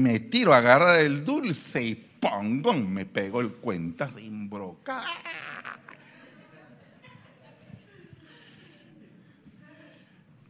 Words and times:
Me 0.00 0.18
tiro 0.18 0.54
a 0.54 0.58
agarrar 0.58 1.00
el 1.00 1.26
dulce 1.26 1.82
y 1.82 1.94
pongo, 1.94 2.72
me 2.72 3.04
pegó 3.04 3.42
el 3.42 3.52
cuenta 3.52 4.10
sin 4.10 4.48
broca. 4.48 5.04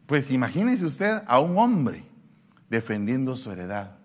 Pues 0.06 0.30
imagínese 0.30 0.86
usted 0.86 1.22
a 1.26 1.40
un 1.40 1.58
hombre 1.58 2.04
defendiendo 2.68 3.36
su 3.36 3.50
heredad, 3.50 3.96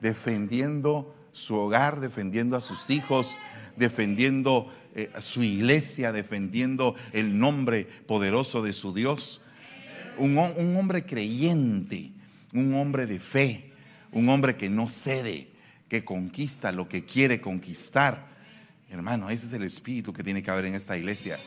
defendiendo 0.00 1.14
su 1.30 1.54
hogar, 1.54 2.00
defendiendo 2.00 2.56
a 2.56 2.60
sus 2.60 2.90
hijos, 2.90 3.38
defendiendo 3.76 4.72
eh, 4.96 5.12
su 5.20 5.44
iglesia, 5.44 6.10
defendiendo 6.10 6.96
el 7.12 7.38
nombre 7.38 7.84
poderoso 8.06 8.62
de 8.62 8.72
su 8.72 8.92
Dios. 8.92 9.40
Un 10.18 10.38
hombre 10.38 11.06
creyente, 11.06 12.10
un 12.52 12.74
hombre 12.74 13.06
de 13.06 13.20
fe, 13.20 13.71
un 14.12 14.28
hombre 14.28 14.56
que 14.56 14.68
no 14.68 14.88
cede, 14.88 15.48
que 15.88 16.04
conquista 16.04 16.70
lo 16.70 16.88
que 16.88 17.04
quiere 17.04 17.40
conquistar. 17.40 18.28
Hermano, 18.90 19.30
ese 19.30 19.46
es 19.46 19.52
el 19.52 19.62
espíritu 19.64 20.12
que 20.12 20.22
tiene 20.22 20.42
que 20.42 20.50
haber 20.50 20.66
en 20.66 20.74
esta 20.74 20.96
iglesia. 20.96 21.40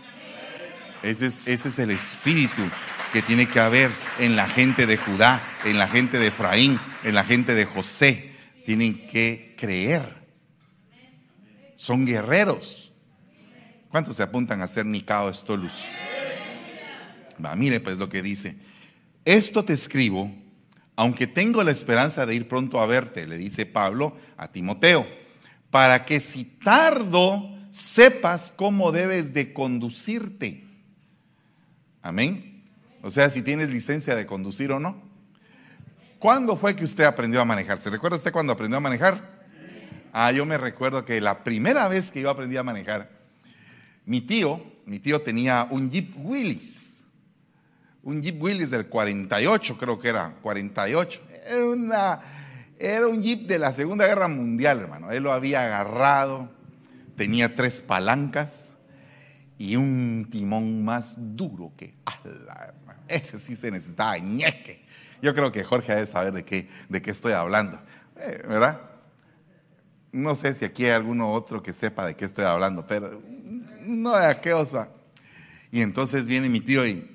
Ese 1.04 1.28
es, 1.28 1.42
ese 1.46 1.70
es 1.70 1.80
el 1.80 1.92
espíritu 1.92 2.64
que 3.14 3.22
tiene 3.22 3.48
que 3.48 3.60
haber 3.60 3.92
en 4.20 4.36
la 4.36 4.48
gente 4.48 4.88
de 4.88 4.98
Judá, 4.98 5.42
en 5.64 5.78
la 5.78 5.88
gente 5.88 6.18
de 6.18 6.28
Efraín, 6.28 6.80
en 7.04 7.16
la 7.16 7.24
gente 7.24 7.54
de 7.54 7.66
José. 7.66 8.34
Tienen 8.66 9.08
que 9.08 9.56
creer. 9.58 10.26
Son 11.76 12.06
guerreros. 12.06 12.92
¿Cuántos 13.90 14.16
se 14.18 14.24
apuntan 14.24 14.62
a 14.62 14.68
ser 14.68 14.86
Nicao 14.86 15.30
Estolus? 15.30 15.86
Va, 17.44 17.56
mire 17.56 17.80
pues 17.80 17.98
lo 17.98 18.10
que 18.10 18.22
dice. 18.22 18.58
Esto 19.24 19.64
te 19.64 19.74
escribo, 19.74 20.32
aunque 20.96 21.28
tengo 21.28 21.64
la 21.64 21.72
esperanza 21.72 22.26
de 22.26 22.36
ir 22.36 22.48
pronto 22.48 22.80
a 22.80 22.86
verte, 22.86 23.28
le 23.28 23.38
dice 23.38 23.66
Pablo 23.66 24.16
a 24.38 24.48
Timoteo, 24.50 25.06
para 25.70 26.06
que 26.06 26.20
si 26.20 26.46
tardo 26.46 27.50
sepas 27.72 28.54
cómo 28.56 28.92
debes 28.92 29.34
de 29.34 29.52
conducirte. 29.52 30.64
Amén. 32.02 32.64
O 33.02 33.12
sea, 33.12 33.30
si 33.30 33.42
tienes 33.42 33.70
licencia 33.70 34.16
de 34.16 34.26
conducir 34.26 34.72
o 34.72 34.80
no. 34.80 35.04
¿Cuándo 36.18 36.56
fue 36.56 36.76
que 36.76 36.86
usted 36.86 37.04
aprendió 37.04 37.42
a 37.42 37.46
manejar? 37.46 37.78
¿Se 37.80 37.90
recuerda 37.90 38.18
usted 38.18 38.32
cuando 38.32 38.54
aprendió 38.54 38.78
a 38.78 38.82
manejar? 38.82 39.36
Ah, 40.14 40.32
yo 40.32 40.46
me 40.46 40.58
recuerdo 40.58 41.04
que 41.04 41.20
la 41.20 41.44
primera 41.44 41.88
vez 41.90 42.10
que 42.10 42.22
yo 42.22 42.30
aprendí 42.30 42.56
a 42.56 42.64
manejar, 42.64 43.12
mi 44.06 44.22
tío, 44.22 44.64
mi 44.86 45.00
tío 45.00 45.22
tenía 45.22 45.68
un 45.70 45.92
Jeep 45.92 46.16
Willys, 46.18 46.85
un 48.06 48.22
Jeep 48.22 48.42
Willys 48.42 48.70
del 48.70 48.86
48, 48.86 49.78
creo 49.78 50.00
que 50.00 50.10
era, 50.10 50.36
48. 50.42 51.22
Era, 52.78 53.08
un 53.08 53.22
Jeep 53.22 53.48
de 53.48 53.58
la 53.58 53.74
Segunda 53.74 54.06
Guerra 54.06 54.28
Mundial, 54.28 54.80
hermano. 54.82 55.12
Él 55.12 55.24
lo 55.24 55.34
había 55.34 55.66
agarrado, 55.66 56.50
tenía 57.18 57.56
tres 57.56 57.82
palancas 57.82 58.78
y 59.58 59.76
un 59.76 60.28
timón 60.30 60.86
más 60.86 61.16
duro 61.18 61.74
que 61.76 61.96
ala. 62.06 62.76
Ese 63.08 63.40
sí 63.40 63.56
se 63.56 63.72
necesitaba 63.72 64.18
ñeque. 64.20 64.86
Yo 65.22 65.34
creo 65.34 65.52
que 65.52 65.64
Jorge 65.64 65.96
debe 65.96 66.08
saber 66.08 66.34
de 66.34 66.46
qué, 66.46 66.70
de 66.90 67.02
qué 67.02 67.10
estoy 67.10 67.34
hablando, 67.34 67.80
eh, 68.18 68.44
¿verdad? 68.48 68.82
No 70.12 70.36
sé 70.36 70.54
si 70.54 70.64
aquí 70.64 70.86
hay 70.86 70.92
alguno 70.92 71.34
otro 71.34 71.64
que 71.64 71.74
sepa 71.74 72.06
de 72.06 72.16
qué 72.16 72.26
estoy 72.26 72.46
hablando, 72.46 72.86
pero 72.86 73.20
no 73.82 74.16
de 74.16 74.28
aquellos. 74.28 74.76
Y 75.72 75.82
entonces 75.82 76.28
viene 76.28 76.50
mi 76.50 76.60
tío 76.60 76.86
y 76.86 77.15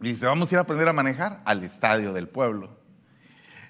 dice, 0.00 0.26
vamos 0.26 0.50
a 0.50 0.54
ir 0.54 0.58
a 0.58 0.62
aprender 0.62 0.88
a 0.88 0.92
manejar 0.92 1.42
al 1.44 1.62
estadio 1.62 2.12
del 2.12 2.28
pueblo. 2.28 2.78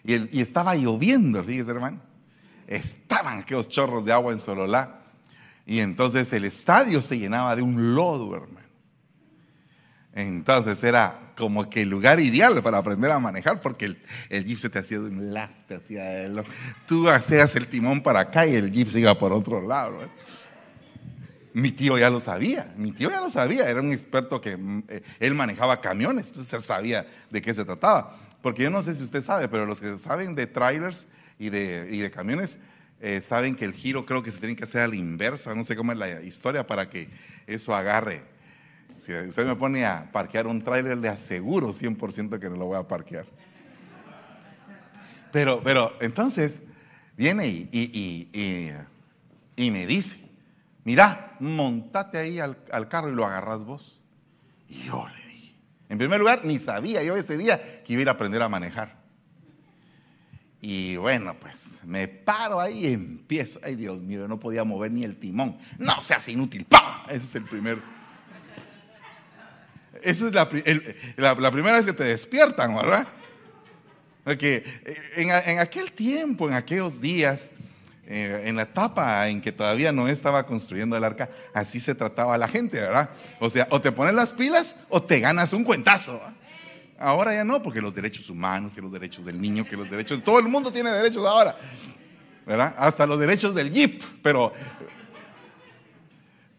Y, 0.05 0.41
estaba 0.41 0.75
lloviendo, 0.75 1.43
fíjese 1.45 1.71
hermano. 1.71 2.01
Estaban 2.67 3.41
aquellos 3.41 3.69
chorros 3.69 4.05
de 4.05 4.13
agua 4.13 4.33
en 4.33 4.39
Sololá. 4.39 5.03
Y 5.67 5.81
entonces 5.81 6.33
el 6.33 6.45
estadio 6.45 7.03
se 7.03 7.19
llenaba 7.19 7.55
de 7.55 7.63
un 7.63 7.95
lodo, 7.95 8.35
hermano. 8.35 8.61
Entonces 10.13 10.83
era 10.83 11.33
como 11.37 11.71
que 11.71 11.83
el 11.83 11.89
lugar 11.89 12.21
ideal 12.21 12.63
para 12.63 12.79
aprender 12.79 13.11
a 13.11 13.19
manejar, 13.19 13.61
porque 13.61 13.87
el, 13.87 14.03
el 14.29 14.71
te 14.71 14.79
hacía 14.79 14.99
de 14.99 15.05
un 15.05 15.33
lado, 15.33 15.53
te 15.67 15.77
hacía 15.77 16.05
de 16.05 16.45
Tú 16.87 17.09
hacías 17.09 17.55
el 17.57 17.69
timón 17.69 18.03
para 18.03 18.21
acá 18.21 18.47
y 18.47 18.57
el 18.57 18.71
jeep 18.71 18.95
iba 18.97 19.19
por 19.19 19.33
otro 19.33 19.67
lado. 19.67 20.01
Mi 21.53 21.73
tío 21.73 21.99
ya 21.99 22.11
lo 22.11 22.21
sabía, 22.21 22.73
mi 22.77 22.93
tío 22.93 23.11
ya 23.11 23.21
lo 23.21 23.31
sabía, 23.31 23.69
era 23.69 23.81
un 23.81 23.93
experto 23.93 24.41
que 24.41 24.57
mm, 24.57 24.85
eh, 24.89 25.03
él 25.19 25.35
manejaba 25.35 25.81
camiones, 25.81 26.29
entonces 26.29 26.53
él 26.53 26.63
sabía 26.63 27.07
de 27.31 27.43
qué 27.43 27.55
se 27.55 27.65
trataba. 27.65 28.17
Porque 28.43 28.63
yo 28.63 28.71
no 28.71 28.83
sé 28.83 28.95
si 28.95 29.03
usted 29.03 29.23
sabe, 29.23 29.49
pero 29.49 29.67
los 29.67 29.81
que 29.81 29.99
saben 29.99 30.35
de 30.35 30.47
trailers 30.47 31.07
y 31.39 31.51
de, 31.51 31.89
y 31.91 31.99
de 31.99 32.11
camiones, 32.11 32.59
eh, 33.01 33.21
saben 33.21 33.57
que 33.57 33.65
el 33.65 33.73
giro 33.73 34.07
creo 34.07 34.23
que 34.23 34.31
se 34.31 34.39
tiene 34.39 34.57
que 34.57 34.65
hacer 34.65 34.83
a 34.83 34.89
la 34.89 34.97
inversa, 34.97 35.55
no 35.55 35.65
sé 35.65 35.75
cómo 35.77 35.93
es 35.93 35.99
la 35.99 36.23
historia 36.23 36.67
para 36.67 36.89
que 36.89 37.09
eso 37.47 37.75
agarre 37.75 38.23
si 39.01 39.15
usted 39.15 39.47
me 39.47 39.57
pone 39.57 39.87
a 39.87 40.11
parquear 40.13 40.47
un 40.47 40.63
tráiler, 40.63 40.99
le 40.99 41.09
aseguro 41.09 41.73
100% 41.73 42.39
que 42.39 42.51
no 42.51 42.57
lo 42.57 42.67
voy 42.67 42.79
a 42.79 42.87
parquear. 42.87 43.25
Pero, 45.33 45.63
pero 45.63 45.97
entonces 46.01 46.61
viene 47.17 47.47
y, 47.47 48.75
y, 49.57 49.71
me 49.71 49.87
dice, 49.87 50.20
mira, 50.85 51.37
montate 51.41 52.19
ahí 52.19 52.39
al, 52.39 52.89
carro 52.89 53.11
y 53.11 53.15
lo 53.15 53.25
agarras 53.27 53.65
vos. 53.65 54.01
Y 54.69 54.85
yo 54.85 55.07
le 55.09 55.33
dije, 55.33 55.55
en 55.89 55.99
primer 55.99 56.19
lugar, 56.19 56.45
ni 56.45 56.59
sabía 56.59 57.03
yo 57.03 57.17
ese 57.17 57.37
día 57.37 57.83
que 57.83 57.93
iba 57.93 58.01
a 58.01 58.03
ir 58.03 58.09
a 58.09 58.13
aprender 58.13 58.43
a 58.43 58.49
manejar. 58.49 59.01
Y 60.63 60.97
bueno, 60.97 61.35
pues 61.41 61.55
me 61.85 62.07
paro 62.07 62.61
ahí 62.61 62.87
y 62.87 62.93
empiezo. 62.93 63.59
Ay, 63.63 63.77
Dios 63.77 64.03
mío, 64.03 64.29
no 64.29 64.39
podía 64.39 64.63
mover 64.63 64.93
ni 64.93 65.05
el 65.05 65.17
timón. 65.17 65.57
No 65.79 66.03
seas 66.03 66.29
inútil. 66.29 66.67
¡Pam! 66.67 67.05
Ese 67.09 67.25
es 67.25 67.35
el 67.37 67.45
primer 67.45 67.79
esa 70.03 70.27
es 70.29 70.35
la, 70.35 70.49
primera 70.49 71.77
vez 71.77 71.87
que 71.87 71.93
te 71.93 72.05
despiertan, 72.05 72.75
¿verdad? 72.75 73.09
Porque 74.25 74.65
eh, 74.85 75.43
en, 75.47 75.59
aquel 75.59 75.93
tiempo, 75.93 76.49
en 76.49 76.55
aquellos 76.55 77.01
días, 77.01 77.53
eh, 78.13 78.43
en 78.47 78.57
la 78.57 78.63
etapa 78.63 79.29
en 79.29 79.41
que 79.41 79.53
todavía 79.53 79.93
no 79.93 80.09
estaba 80.09 80.45
construyendo 80.45 80.97
el 80.97 81.05
arca, 81.05 81.31
así 81.55 81.79
se 81.79 81.95
trataba 81.95 82.37
la 82.37 82.49
gente, 82.49 82.81
¿verdad? 82.81 83.11
O 83.39 83.49
sea, 83.49 83.69
o 83.71 83.81
te 83.81 83.93
pones 83.93 84.15
las 84.15 84.33
pilas 84.33 84.75
o 84.89 85.01
te 85.01 85.21
ganas 85.21 85.53
un 85.53 85.63
cuentazo. 85.63 86.21
Ahora 86.99 87.33
ya 87.33 87.45
no, 87.45 87.63
porque 87.63 87.81
los 87.81 87.95
derechos 87.95 88.29
humanos, 88.29 88.75
que 88.75 88.81
los 88.81 88.91
derechos 88.91 89.25
del 89.25 89.41
niño, 89.41 89.65
que 89.65 89.77
los 89.77 89.89
derechos, 89.89 90.25
todo 90.25 90.41
el 90.41 90.49
mundo 90.49 90.73
tiene 90.73 90.91
derechos 90.91 91.25
ahora, 91.25 91.57
¿verdad? 92.45 92.75
Hasta 92.77 93.07
los 93.07 93.21
derechos 93.21 93.55
del 93.55 93.71
jeep, 93.71 94.03
pero 94.25 94.53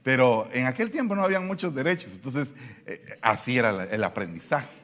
pero 0.03 0.47
en 0.53 0.67
aquel 0.67 0.89
tiempo 0.89 1.15
no 1.15 1.23
había 1.25 1.41
muchos 1.41 1.75
derechos, 1.75 2.13
entonces 2.15 2.53
eh, 2.85 3.19
así 3.21 3.57
era 3.57 3.83
el 3.91 4.03
aprendizaje. 4.05 4.80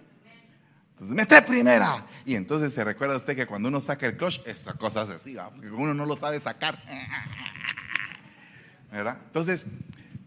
Entonces, 0.97 1.15
mete 1.15 1.39
primera. 1.43 2.07
Y 2.25 2.33
entonces 2.33 2.73
se 2.73 2.83
recuerda 2.83 3.17
usted 3.17 3.35
que 3.35 3.45
cuando 3.45 3.69
uno 3.69 3.79
saca 3.79 4.07
el 4.07 4.17
clutch, 4.17 4.41
esa 4.47 4.73
cosa 4.73 5.03
es 5.03 5.09
así, 5.09 5.37
porque 5.53 5.69
uno 5.69 5.93
no 5.93 6.07
lo 6.07 6.17
sabe 6.17 6.39
sacar. 6.39 6.83
¿Verdad? 8.91 9.19
Entonces, 9.27 9.67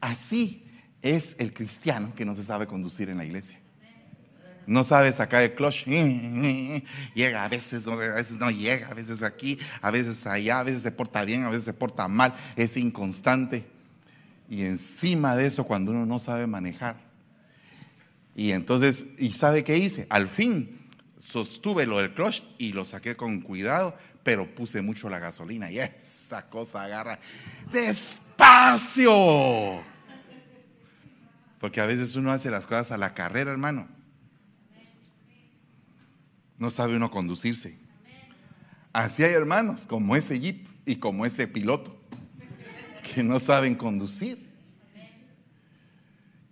así 0.00 0.64
es 1.02 1.34
el 1.40 1.52
cristiano 1.52 2.12
que 2.14 2.24
no 2.24 2.34
se 2.34 2.44
sabe 2.44 2.68
conducir 2.68 3.10
en 3.10 3.18
la 3.18 3.24
iglesia. 3.24 3.58
No 4.64 4.84
sabe 4.84 5.12
sacar 5.12 5.42
el 5.42 5.54
clutch. 5.54 5.86
Llega 7.14 7.44
a 7.44 7.48
veces, 7.48 7.84
a 7.88 7.96
veces 7.96 8.38
no 8.38 8.52
llega, 8.52 8.86
a 8.86 8.94
veces 8.94 9.24
aquí, 9.24 9.58
a 9.82 9.90
veces 9.90 10.24
allá, 10.24 10.60
a 10.60 10.62
veces 10.62 10.82
se 10.82 10.92
porta 10.92 11.24
bien, 11.24 11.42
a 11.42 11.48
veces 11.48 11.64
se 11.64 11.72
porta 11.72 12.06
mal, 12.06 12.32
es 12.54 12.76
inconstante. 12.76 13.66
Y 14.48 14.64
encima 14.64 15.34
de 15.34 15.46
eso, 15.46 15.64
cuando 15.64 15.90
uno 15.90 16.06
no 16.06 16.20
sabe 16.20 16.46
manejar. 16.46 17.09
Y 18.34 18.52
entonces, 18.52 19.04
¿y 19.18 19.32
sabe 19.32 19.64
qué 19.64 19.78
hice? 19.78 20.06
Al 20.08 20.28
fin 20.28 20.80
sostuve 21.18 21.86
lo 21.86 21.98
del 21.98 22.14
clutch 22.14 22.42
y 22.58 22.72
lo 22.72 22.84
saqué 22.84 23.16
con 23.16 23.40
cuidado, 23.40 23.96
pero 24.22 24.54
puse 24.54 24.82
mucho 24.82 25.08
la 25.08 25.18
gasolina 25.18 25.70
y 25.70 25.78
esa 25.78 26.48
cosa 26.48 26.84
agarra 26.84 27.18
despacio. 27.72 29.12
Porque 31.60 31.80
a 31.80 31.86
veces 31.86 32.16
uno 32.16 32.32
hace 32.32 32.50
las 32.50 32.64
cosas 32.64 32.92
a 32.92 32.98
la 32.98 33.12
carrera, 33.12 33.50
hermano. 33.50 33.86
No 36.56 36.70
sabe 36.70 36.96
uno 36.96 37.10
conducirse. 37.10 37.78
Así 38.92 39.22
hay 39.22 39.32
hermanos 39.32 39.86
como 39.86 40.16
ese 40.16 40.40
jeep 40.40 40.66
y 40.84 40.96
como 40.96 41.24
ese 41.26 41.46
piloto 41.46 41.96
que 43.14 43.22
no 43.22 43.38
saben 43.38 43.74
conducir. 43.74 44.49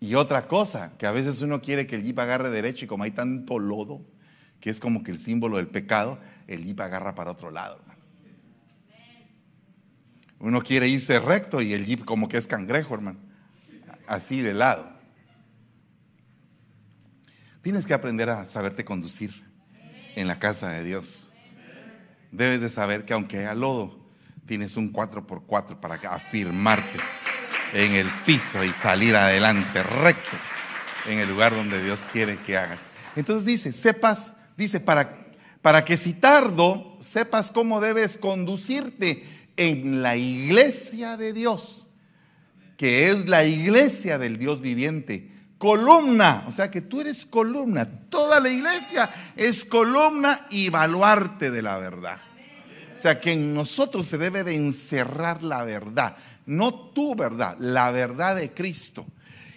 Y 0.01 0.15
otra 0.15 0.47
cosa, 0.47 0.93
que 0.97 1.07
a 1.07 1.11
veces 1.11 1.43
uno 1.43 1.61
quiere 1.61 1.87
que 1.87 1.97
el 1.97 2.05
jeep 2.05 2.19
agarre 2.19 2.51
derecho 2.51 2.85
y 2.85 2.89
como 2.89 3.05
hay 3.05 3.11
tanto 3.11 3.59
lodo, 3.59 4.01
que 4.61 4.71
es 4.71 4.79
como 4.79 5.03
que 5.03 5.11
el 5.11 5.19
símbolo 5.19 5.57
del 5.57 5.69
pecado, 5.69 6.19
el 6.47 6.65
jeep 6.65 6.81
agarra 6.81 7.15
para 7.15 7.33
otro 7.33 7.51
lado. 7.51 7.81
Uno 10.41 10.63
quiere 10.63 10.89
irse 10.89 11.19
recto 11.19 11.61
y 11.61 11.73
el 11.73 11.85
jeep 11.85 12.05
como 12.05 12.29
que 12.29 12.37
es 12.37 12.47
cangrejo, 12.47 12.95
hermano. 12.95 13.19
Así 14.07 14.41
de 14.41 14.55
lado. 14.55 14.89
Tienes 17.63 17.87
que 17.87 17.93
aprender 17.93 18.31
a 18.31 18.47
saberte 18.47 18.85
conducir 18.85 19.45
en 20.15 20.29
la 20.29 20.39
casa 20.39 20.71
de 20.71 20.85
Dios. 20.85 21.33
debes 22.31 22.61
de 22.61 22.69
saber 22.69 23.05
que 23.05 23.15
aunque 23.15 23.39
haya 23.39 23.55
lodo, 23.55 23.99
tienes 24.47 24.77
un 24.77 24.93
4x4 24.93 25.81
para 25.81 25.97
afirmarte 25.97 26.99
en 27.73 27.93
el 27.93 28.09
piso 28.25 28.65
y 28.65 28.73
salir 28.73 29.17
adelante 29.17 29.83
recto 29.83 30.37
en 31.07 31.19
el 31.19 31.29
lugar 31.29 31.55
donde 31.55 31.83
Dios 31.83 32.01
quiere 32.13 32.37
que 32.39 32.57
hagas. 32.57 32.81
Entonces 33.17 33.45
dice, 33.45 33.73
sepas, 33.73 34.33
dice, 34.57 34.81
para, 34.81 35.27
para 35.63 35.85
que 35.85 35.97
si 35.97 36.13
tardo, 36.13 36.97
sepas 37.01 37.51
cómo 37.51 37.81
debes 37.81 38.19
conducirte 38.19 39.25
en 39.57 40.03
la 40.03 40.17
iglesia 40.17 41.17
de 41.17 41.33
Dios, 41.33 41.87
que 42.77 43.11
es 43.11 43.29
la 43.29 43.45
iglesia 43.45 44.19
del 44.19 44.39
Dios 44.39 44.61
viviente. 44.61 45.33
Columna, 45.59 46.45
o 46.47 46.53
sea 46.53 46.71
que 46.71 46.81
tú 46.81 47.01
eres 47.01 47.27
columna, 47.27 47.85
toda 48.09 48.39
la 48.39 48.49
iglesia 48.49 49.11
es 49.35 49.65
columna 49.65 50.47
y 50.51 50.69
baluarte 50.69 51.51
de 51.51 51.63
la 51.63 51.79
verdad. 51.79 52.19
O 52.95 52.99
sea 53.01 53.21
que 53.21 53.33
en 53.33 53.55
nosotros 53.55 54.07
se 54.07 54.19
debe 54.19 54.45
de 54.45 54.55
encerrar 54.55 55.43
la 55.43 55.65
verdad, 55.65 56.17
no 56.49 56.91
tu 56.91 57.15
verdad, 57.15 57.57
la 57.61 57.91
verdad 57.91 58.37
de 58.37 58.53
Cristo. 58.53 59.07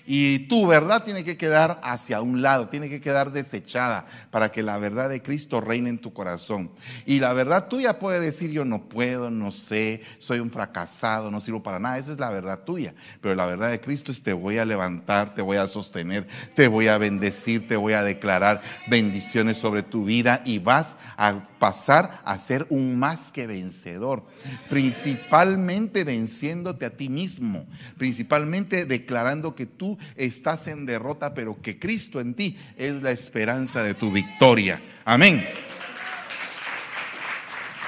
Y 0.06 0.48
tu 0.48 0.68
verdad 0.68 1.04
tiene 1.04 1.24
que 1.24 1.38
quedar 1.38 1.80
hacia 1.84 2.22
un 2.22 2.42
lado, 2.42 2.70
tiene 2.70 2.90
que 2.90 3.02
quedar 3.02 3.32
desechada 3.32 4.06
para 4.30 4.52
que 4.52 4.64
la 4.64 4.78
verdad 4.78 5.10
de 5.10 5.22
Cristo 5.22 5.62
reine 5.62 5.90
en 5.90 6.00
tu 6.00 6.14
corazón. 6.14 6.72
Y 7.06 7.20
la 7.20 7.34
verdad 7.34 7.68
tuya 7.68 8.00
puede 8.00 8.20
decir 8.20 8.52
yo 8.52 8.66
no 8.66 8.90
puedo, 8.90 9.30
no 9.30 9.52
sé, 9.52 10.02
soy 10.20 10.40
un 10.40 10.52
fracasado, 10.52 11.32
no 11.32 11.40
sirvo 11.40 11.64
para 11.64 11.80
nada. 11.80 11.98
Esa 11.98 12.14
es 12.14 12.20
la 12.20 12.30
verdad 12.30 12.64
tuya. 12.64 12.94
Pero 13.22 13.36
la 13.36 13.46
verdad 13.46 13.70
de 13.70 13.82
Cristo 13.82 14.12
es 14.12 14.24
te 14.24 14.34
voy 14.34 14.58
a 14.58 14.66
levantar, 14.66 15.34
te 15.34 15.42
voy 15.42 15.58
a 15.58 15.68
sostener, 15.68 16.28
te 16.56 16.68
voy 16.68 16.88
a 16.88 16.98
bendecir, 16.98 17.68
te 17.68 17.76
voy 17.76 17.94
a 17.94 18.04
declarar 18.04 18.62
bendiciones 18.88 19.58
sobre 19.58 19.84
tu 19.84 20.06
vida 20.06 20.42
y 20.46 20.60
vas 20.60 20.96
a 21.18 21.48
pasar 21.60 22.22
a 22.26 22.38
ser 22.40 22.66
un 22.70 22.98
más 22.98 23.32
que 23.32 23.46
vencedor. 23.46 24.26
Principalmente 24.70 26.04
venciéndote 26.04 26.86
a 26.86 26.98
ti 26.98 27.08
mismo, 27.08 27.68
principalmente 27.98 28.86
declarando 28.86 29.54
que 29.54 29.68
tú 29.68 29.91
estás 30.16 30.68
en 30.68 30.86
derrota, 30.86 31.34
pero 31.34 31.62
que 31.62 31.80
Cristo 31.80 32.20
en 32.20 32.34
ti 32.34 32.58
es 32.78 33.02
la 33.02 33.12
esperanza 33.12 33.84
de 33.84 33.94
tu 33.94 34.12
victoria. 34.12 34.82
Amén. 35.06 35.48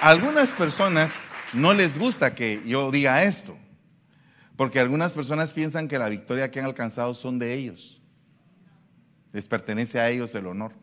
Algunas 0.01 0.53
personas 0.53 1.21
no 1.53 1.73
les 1.73 1.97
gusta 1.97 2.35
que 2.35 2.61
yo 2.65 2.91
diga 2.91 3.23
esto, 3.23 3.57
porque 4.57 4.79
algunas 4.79 5.13
personas 5.13 5.53
piensan 5.53 5.87
que 5.87 5.97
la 5.97 6.09
victoria 6.09 6.51
que 6.51 6.59
han 6.59 6.65
alcanzado 6.65 7.13
son 7.13 7.39
de 7.39 7.53
ellos. 7.53 8.01
Les 9.31 9.47
pertenece 9.47 9.99
a 9.99 10.09
ellos 10.09 10.35
el 10.35 10.47
honor. 10.47 10.73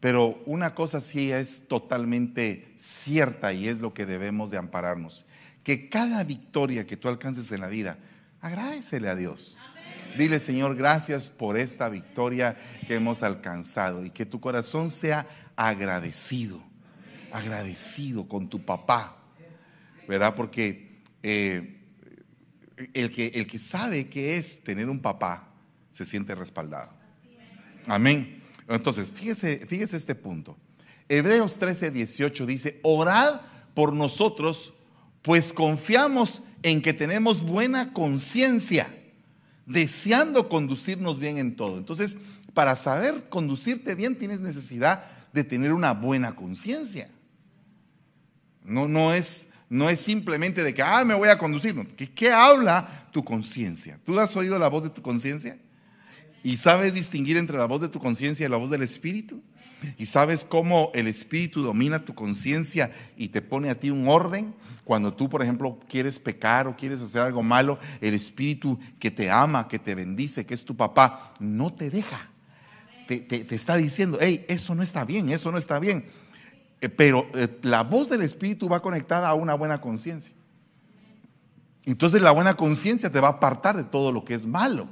Pero 0.00 0.40
una 0.46 0.74
cosa 0.74 1.00
sí 1.00 1.32
es 1.32 1.66
totalmente 1.68 2.74
cierta 2.78 3.52
y 3.52 3.68
es 3.68 3.80
lo 3.80 3.94
que 3.94 4.06
debemos 4.06 4.50
de 4.50 4.56
ampararnos. 4.56 5.26
Que 5.64 5.88
cada 5.88 6.22
victoria 6.24 6.86
que 6.86 6.96
tú 6.96 7.08
alcances 7.08 7.50
en 7.52 7.60
la 7.60 7.68
vida, 7.68 7.98
agradecele 8.40 9.08
a 9.08 9.16
Dios. 9.16 9.57
Dile, 10.16 10.40
Señor, 10.40 10.74
gracias 10.74 11.30
por 11.30 11.56
esta 11.56 11.88
victoria 11.88 12.56
que 12.86 12.94
hemos 12.94 13.22
alcanzado 13.22 14.04
y 14.04 14.10
que 14.10 14.26
tu 14.26 14.40
corazón 14.40 14.90
sea 14.90 15.26
agradecido, 15.54 16.62
agradecido 17.30 18.26
con 18.28 18.48
tu 18.48 18.64
papá, 18.64 19.16
¿verdad? 20.08 20.34
Porque 20.34 21.02
eh, 21.22 21.80
el, 22.94 23.10
que, 23.10 23.28
el 23.34 23.46
que 23.46 23.58
sabe 23.58 24.08
que 24.08 24.36
es 24.36 24.62
tener 24.62 24.88
un 24.88 25.00
papá 25.00 25.48
se 25.92 26.04
siente 26.04 26.34
respaldado. 26.34 26.90
Amén. 27.86 28.42
Entonces, 28.68 29.12
fíjese, 29.12 29.66
fíjese 29.66 29.96
este 29.96 30.14
punto. 30.14 30.56
Hebreos 31.08 31.58
13, 31.58 31.90
18 31.90 32.46
dice, 32.46 32.80
orad 32.82 33.40
por 33.74 33.92
nosotros, 33.92 34.74
pues 35.22 35.52
confiamos 35.52 36.42
en 36.62 36.82
que 36.82 36.92
tenemos 36.92 37.42
buena 37.42 37.92
conciencia 37.92 38.97
deseando 39.68 40.48
conducirnos 40.48 41.20
bien 41.20 41.38
en 41.38 41.54
todo. 41.54 41.76
Entonces, 41.76 42.16
para 42.54 42.74
saber 42.74 43.28
conducirte 43.28 43.94
bien 43.94 44.16
tienes 44.16 44.40
necesidad 44.40 45.04
de 45.32 45.44
tener 45.44 45.72
una 45.72 45.92
buena 45.92 46.34
conciencia. 46.34 47.10
No, 48.64 48.88
no, 48.88 49.12
es, 49.12 49.46
no 49.68 49.90
es 49.90 50.00
simplemente 50.00 50.64
de 50.64 50.74
que, 50.74 50.82
ah, 50.82 51.04
me 51.04 51.14
voy 51.14 51.28
a 51.28 51.38
conducir. 51.38 51.74
¿Qué, 51.96 52.10
¿Qué 52.10 52.32
habla 52.32 53.08
tu 53.12 53.22
conciencia? 53.22 54.00
¿Tú 54.04 54.18
has 54.18 54.34
oído 54.36 54.58
la 54.58 54.68
voz 54.68 54.84
de 54.84 54.90
tu 54.90 55.02
conciencia? 55.02 55.58
¿Y 56.42 56.56
sabes 56.56 56.94
distinguir 56.94 57.36
entre 57.36 57.58
la 57.58 57.66
voz 57.66 57.82
de 57.82 57.88
tu 57.88 57.98
conciencia 57.98 58.46
y 58.46 58.48
la 58.48 58.56
voz 58.56 58.70
del 58.70 58.82
Espíritu? 58.82 59.42
¿Y 59.98 60.06
sabes 60.06 60.44
cómo 60.44 60.90
el 60.94 61.06
Espíritu 61.06 61.62
domina 61.62 62.04
tu 62.04 62.14
conciencia 62.14 62.90
y 63.16 63.28
te 63.28 63.42
pone 63.42 63.70
a 63.70 63.78
ti 63.78 63.90
un 63.90 64.08
orden? 64.08 64.54
Cuando 64.88 65.12
tú, 65.12 65.28
por 65.28 65.42
ejemplo, 65.42 65.78
quieres 65.86 66.18
pecar 66.18 66.66
o 66.66 66.74
quieres 66.74 67.02
hacer 67.02 67.20
algo 67.20 67.42
malo, 67.42 67.78
el 68.00 68.14
Espíritu 68.14 68.78
que 68.98 69.10
te 69.10 69.30
ama, 69.30 69.68
que 69.68 69.78
te 69.78 69.94
bendice, 69.94 70.46
que 70.46 70.54
es 70.54 70.64
tu 70.64 70.74
papá, 70.74 71.34
no 71.40 71.74
te 71.74 71.90
deja. 71.90 72.30
Te, 73.06 73.54
está 73.54 73.76
diciendo, 73.76 74.16
hey, 74.18 74.46
eso 74.48 74.74
no 74.74 74.82
está 74.82 75.04
bien, 75.04 75.28
eso 75.28 75.52
no 75.52 75.58
está 75.58 75.78
bien. 75.78 76.06
Eh, 76.80 76.88
pero 76.88 77.26
eh, 77.34 77.58
la 77.64 77.82
voz 77.82 78.08
del 78.08 78.22
Espíritu 78.22 78.66
va 78.66 78.80
conectada 78.80 79.28
a 79.28 79.34
una 79.34 79.52
buena 79.52 79.78
conciencia. 79.82 80.32
Entonces 81.84 82.22
la 82.22 82.30
buena 82.30 82.54
conciencia 82.54 83.12
te 83.12 83.20
va 83.20 83.28
a 83.28 83.32
apartar 83.32 83.76
de 83.76 83.84
todo 83.84 84.10
lo 84.10 84.24
que 84.24 84.32
es 84.32 84.46
malo. 84.46 84.88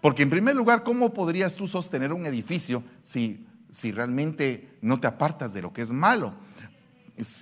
Porque 0.00 0.22
en 0.22 0.30
primer 0.30 0.54
lugar, 0.54 0.84
¿cómo 0.84 1.12
podrías 1.12 1.56
tú 1.56 1.66
sostener 1.66 2.12
un 2.12 2.26
edificio 2.26 2.84
si, 3.02 3.44
si 3.72 3.90
realmente 3.90 4.78
no 4.82 5.00
te 5.00 5.08
apartas 5.08 5.52
de 5.52 5.62
lo 5.62 5.72
que 5.72 5.82
es 5.82 5.90
malo? 5.90 6.34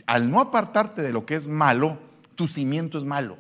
Al 0.07 0.31
no 0.31 0.41
apartarte 0.41 1.03
de 1.03 1.13
lo 1.13 1.25
que 1.25 1.35
es 1.35 1.47
malo, 1.47 1.99
tu 2.35 2.47
cimiento 2.47 2.99
es 2.99 3.05
malo. 3.05 3.39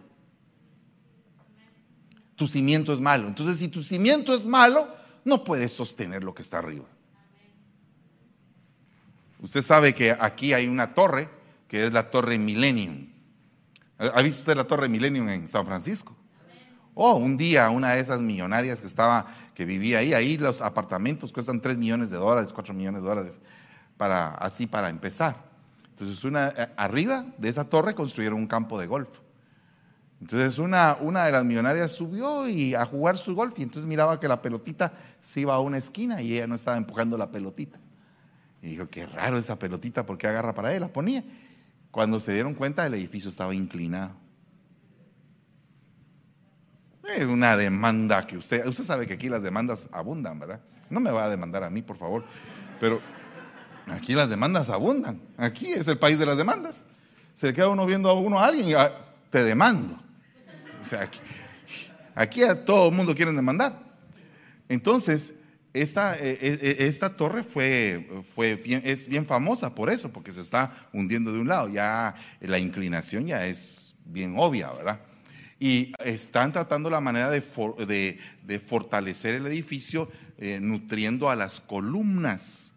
Tu 2.36 2.46
cimiento 2.46 2.92
es 2.92 3.00
malo. 3.00 3.28
Entonces, 3.28 3.58
si 3.58 3.68
tu 3.68 3.82
cimiento 3.82 4.34
es 4.34 4.44
malo, 4.44 4.88
no 5.24 5.44
puedes 5.44 5.72
sostener 5.72 6.24
lo 6.24 6.34
que 6.34 6.42
está 6.42 6.58
arriba. 6.58 6.86
Usted 9.40 9.60
sabe 9.60 9.94
que 9.94 10.16
aquí 10.18 10.52
hay 10.52 10.68
una 10.68 10.94
torre, 10.94 11.28
que 11.68 11.86
es 11.86 11.92
la 11.92 12.10
Torre 12.10 12.38
Millennium. 12.38 13.08
¿Ha 13.98 14.22
visto 14.22 14.40
usted 14.40 14.56
la 14.56 14.64
Torre 14.64 14.88
Millennium 14.88 15.28
en 15.28 15.48
San 15.48 15.66
Francisco? 15.66 16.16
Oh, 16.94 17.14
un 17.14 17.36
día 17.36 17.70
una 17.70 17.92
de 17.92 18.00
esas 18.00 18.20
millonarias 18.20 18.80
que 18.80 18.86
estaba, 18.86 19.26
que 19.54 19.64
vivía 19.64 19.98
ahí, 19.98 20.12
ahí 20.12 20.36
los 20.36 20.60
apartamentos 20.60 21.32
cuestan 21.32 21.60
3 21.60 21.78
millones 21.78 22.10
de 22.10 22.18
dólares, 22.18 22.52
4 22.52 22.74
millones 22.74 23.02
de 23.02 23.08
dólares, 23.08 23.40
para, 23.96 24.34
así 24.34 24.66
para 24.66 24.90
empezar. 24.90 25.51
Entonces, 25.92 26.24
una, 26.24 26.48
eh, 26.48 26.68
arriba 26.76 27.26
de 27.38 27.48
esa 27.48 27.64
torre 27.64 27.94
construyeron 27.94 28.38
un 28.38 28.46
campo 28.46 28.78
de 28.80 28.86
golf. 28.86 29.08
Entonces, 30.20 30.58
una, 30.58 30.96
una 31.00 31.26
de 31.26 31.32
las 31.32 31.44
millonarias 31.44 31.92
subió 31.92 32.48
y 32.48 32.74
a 32.74 32.86
jugar 32.86 33.18
su 33.18 33.34
golf 33.34 33.58
y 33.58 33.62
entonces 33.62 33.88
miraba 33.88 34.20
que 34.20 34.28
la 34.28 34.40
pelotita 34.40 34.92
se 35.22 35.40
iba 35.40 35.54
a 35.54 35.60
una 35.60 35.78
esquina 35.78 36.22
y 36.22 36.34
ella 36.34 36.46
no 36.46 36.54
estaba 36.54 36.76
empujando 36.76 37.18
la 37.18 37.30
pelotita. 37.30 37.78
Y 38.62 38.68
dijo, 38.68 38.88
qué 38.88 39.04
raro 39.06 39.36
esa 39.36 39.58
pelotita, 39.58 40.06
¿por 40.06 40.16
qué 40.16 40.28
agarra 40.28 40.54
para 40.54 40.72
él? 40.72 40.82
La 40.82 40.88
ponía. 40.88 41.24
Cuando 41.90 42.20
se 42.20 42.32
dieron 42.32 42.54
cuenta, 42.54 42.86
el 42.86 42.94
edificio 42.94 43.28
estaba 43.28 43.54
inclinado. 43.54 44.12
Es 47.04 47.24
una 47.24 47.56
demanda 47.56 48.26
que 48.26 48.38
usted, 48.38 48.64
usted 48.66 48.84
sabe 48.84 49.06
que 49.06 49.14
aquí 49.14 49.28
las 49.28 49.42
demandas 49.42 49.88
abundan, 49.92 50.38
¿verdad? 50.38 50.60
No 50.88 51.00
me 51.00 51.10
va 51.10 51.24
a 51.24 51.28
demandar 51.28 51.64
a 51.64 51.70
mí, 51.70 51.82
por 51.82 51.96
favor. 51.96 52.24
Pero 52.78 53.00
Aquí 53.86 54.14
las 54.14 54.30
demandas 54.30 54.68
abundan. 54.68 55.20
Aquí 55.36 55.72
es 55.72 55.88
el 55.88 55.98
país 55.98 56.18
de 56.18 56.26
las 56.26 56.36
demandas. 56.36 56.84
Se 57.34 57.52
queda 57.52 57.68
uno 57.68 57.86
viendo 57.86 58.08
a 58.08 58.14
uno 58.14 58.38
a 58.38 58.46
alguien 58.46 58.68
y 58.68 58.74
ah, 58.74 58.92
te 59.30 59.42
demando. 59.42 59.98
O 60.84 60.88
sea, 60.88 61.08
aquí, 62.14 62.42
a 62.42 62.64
todo 62.64 62.88
el 62.88 62.94
mundo 62.94 63.14
quieren 63.14 63.36
demandar. 63.36 63.80
Entonces, 64.68 65.32
esta, 65.72 66.16
eh, 66.16 66.38
eh, 66.40 66.76
eh, 66.78 67.10
torre 67.16 67.44
fue, 67.44 68.24
es 68.84 69.08
bien 69.08 69.26
famosa 69.26 69.74
por 69.74 69.90
eso, 69.90 70.12
porque 70.12 70.32
se 70.32 70.40
está 70.40 70.88
hundiendo 70.92 71.32
de 71.32 71.40
un 71.40 71.48
lado. 71.48 71.68
Ya 71.68 72.14
la 72.40 72.58
inclinación 72.58 73.26
ya 73.26 73.46
es 73.46 73.94
bien 74.04 74.34
obvia, 74.36 74.70
¿verdad? 74.72 75.00
Y 75.58 75.92
están 76.04 76.52
tratando 76.52 76.90
la 76.90 77.00
manera 77.00 77.30
de, 77.30 78.18
de, 78.44 78.60
fortalecer 78.60 79.36
el 79.36 79.46
edificio 79.46 80.10
nutriendo 80.60 81.30
a 81.30 81.36
las 81.36 81.60
columnas 81.60 82.71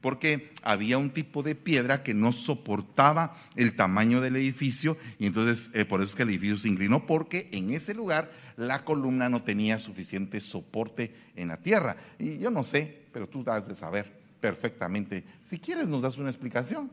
porque 0.00 0.52
había 0.62 0.98
un 0.98 1.10
tipo 1.10 1.42
de 1.42 1.54
piedra 1.54 2.02
que 2.02 2.14
no 2.14 2.32
soportaba 2.32 3.36
el 3.56 3.74
tamaño 3.74 4.20
del 4.20 4.36
edificio 4.36 4.96
y 5.18 5.26
entonces 5.26 5.70
eh, 5.72 5.84
por 5.84 6.00
eso 6.00 6.10
es 6.10 6.16
que 6.16 6.22
el 6.22 6.30
edificio 6.30 6.56
se 6.56 6.68
inclinó 6.68 7.06
porque 7.06 7.48
en 7.52 7.70
ese 7.70 7.94
lugar 7.94 8.30
la 8.56 8.84
columna 8.84 9.28
no 9.28 9.42
tenía 9.42 9.78
suficiente 9.78 10.40
soporte 10.40 11.14
en 11.34 11.48
la 11.48 11.58
tierra. 11.58 11.96
Y 12.18 12.38
yo 12.38 12.50
no 12.50 12.64
sé, 12.64 13.06
pero 13.12 13.28
tú 13.28 13.44
has 13.46 13.68
de 13.68 13.74
saber 13.74 14.20
perfectamente. 14.40 15.24
Si 15.44 15.58
quieres 15.58 15.86
nos 15.88 16.02
das 16.02 16.16
una 16.18 16.30
explicación. 16.30 16.90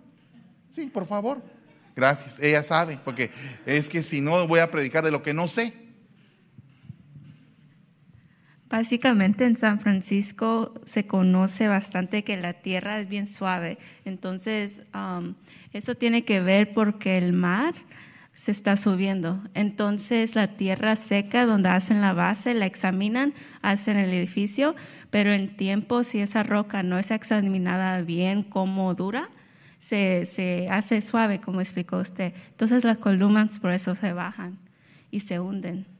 Sí, 0.71 0.87
por 0.87 1.05
favor. 1.05 1.41
Gracias. 1.95 2.39
Ella 2.39 2.63
sabe, 2.63 2.99
porque 3.03 3.29
es 3.65 3.87
que 3.87 4.01
si 4.01 4.21
no 4.21 4.47
voy 4.47 4.59
a 4.59 4.71
predicar 4.71 5.03
de 5.03 5.11
lo 5.11 5.21
que 5.21 5.33
no 5.33 5.47
sé. 5.47 5.82
Básicamente 8.73 9.45
en 9.45 9.55
San 9.55 9.79
Francisco 9.79 10.73
se 10.87 11.05
conoce 11.05 11.67
bastante 11.67 12.23
que 12.23 12.37
la 12.37 12.53
tierra 12.53 12.99
es 12.99 13.07
bien 13.07 13.27
suave. 13.27 13.77
Entonces, 14.03 14.81
um, 14.95 15.35
eso 15.73 15.93
tiene 15.93 16.25
que 16.25 16.39
ver 16.39 16.73
porque 16.73 17.19
el 17.19 17.33
mar 17.33 17.75
se 18.33 18.49
está 18.49 18.75
subiendo. 18.75 19.39
Entonces, 19.53 20.33
la 20.33 20.55
tierra 20.55 20.95
seca 20.95 21.45
donde 21.45 21.69
hacen 21.69 22.01
la 22.01 22.13
base, 22.13 22.55
la 22.55 22.65
examinan, 22.65 23.35
hacen 23.61 23.95
el 23.95 24.11
edificio, 24.11 24.75
pero 25.11 25.31
en 25.33 25.55
tiempo, 25.55 26.03
si 26.03 26.21
esa 26.21 26.41
roca 26.41 26.81
no 26.81 26.97
es 26.97 27.11
examinada 27.11 28.01
bien 28.01 28.41
como 28.41 28.95
dura, 28.95 29.29
se, 29.81 30.25
se 30.25 30.67
hace 30.71 31.03
suave, 31.03 31.39
como 31.39 31.61
explicó 31.61 31.97
usted. 31.99 32.33
Entonces, 32.49 32.83
las 32.83 32.97
columnas 32.97 33.59
por 33.59 33.71
eso 33.71 33.93
se 33.93 34.13
bajan 34.13 34.57
y 35.11 35.19
se 35.19 35.39
hunden 35.39 35.92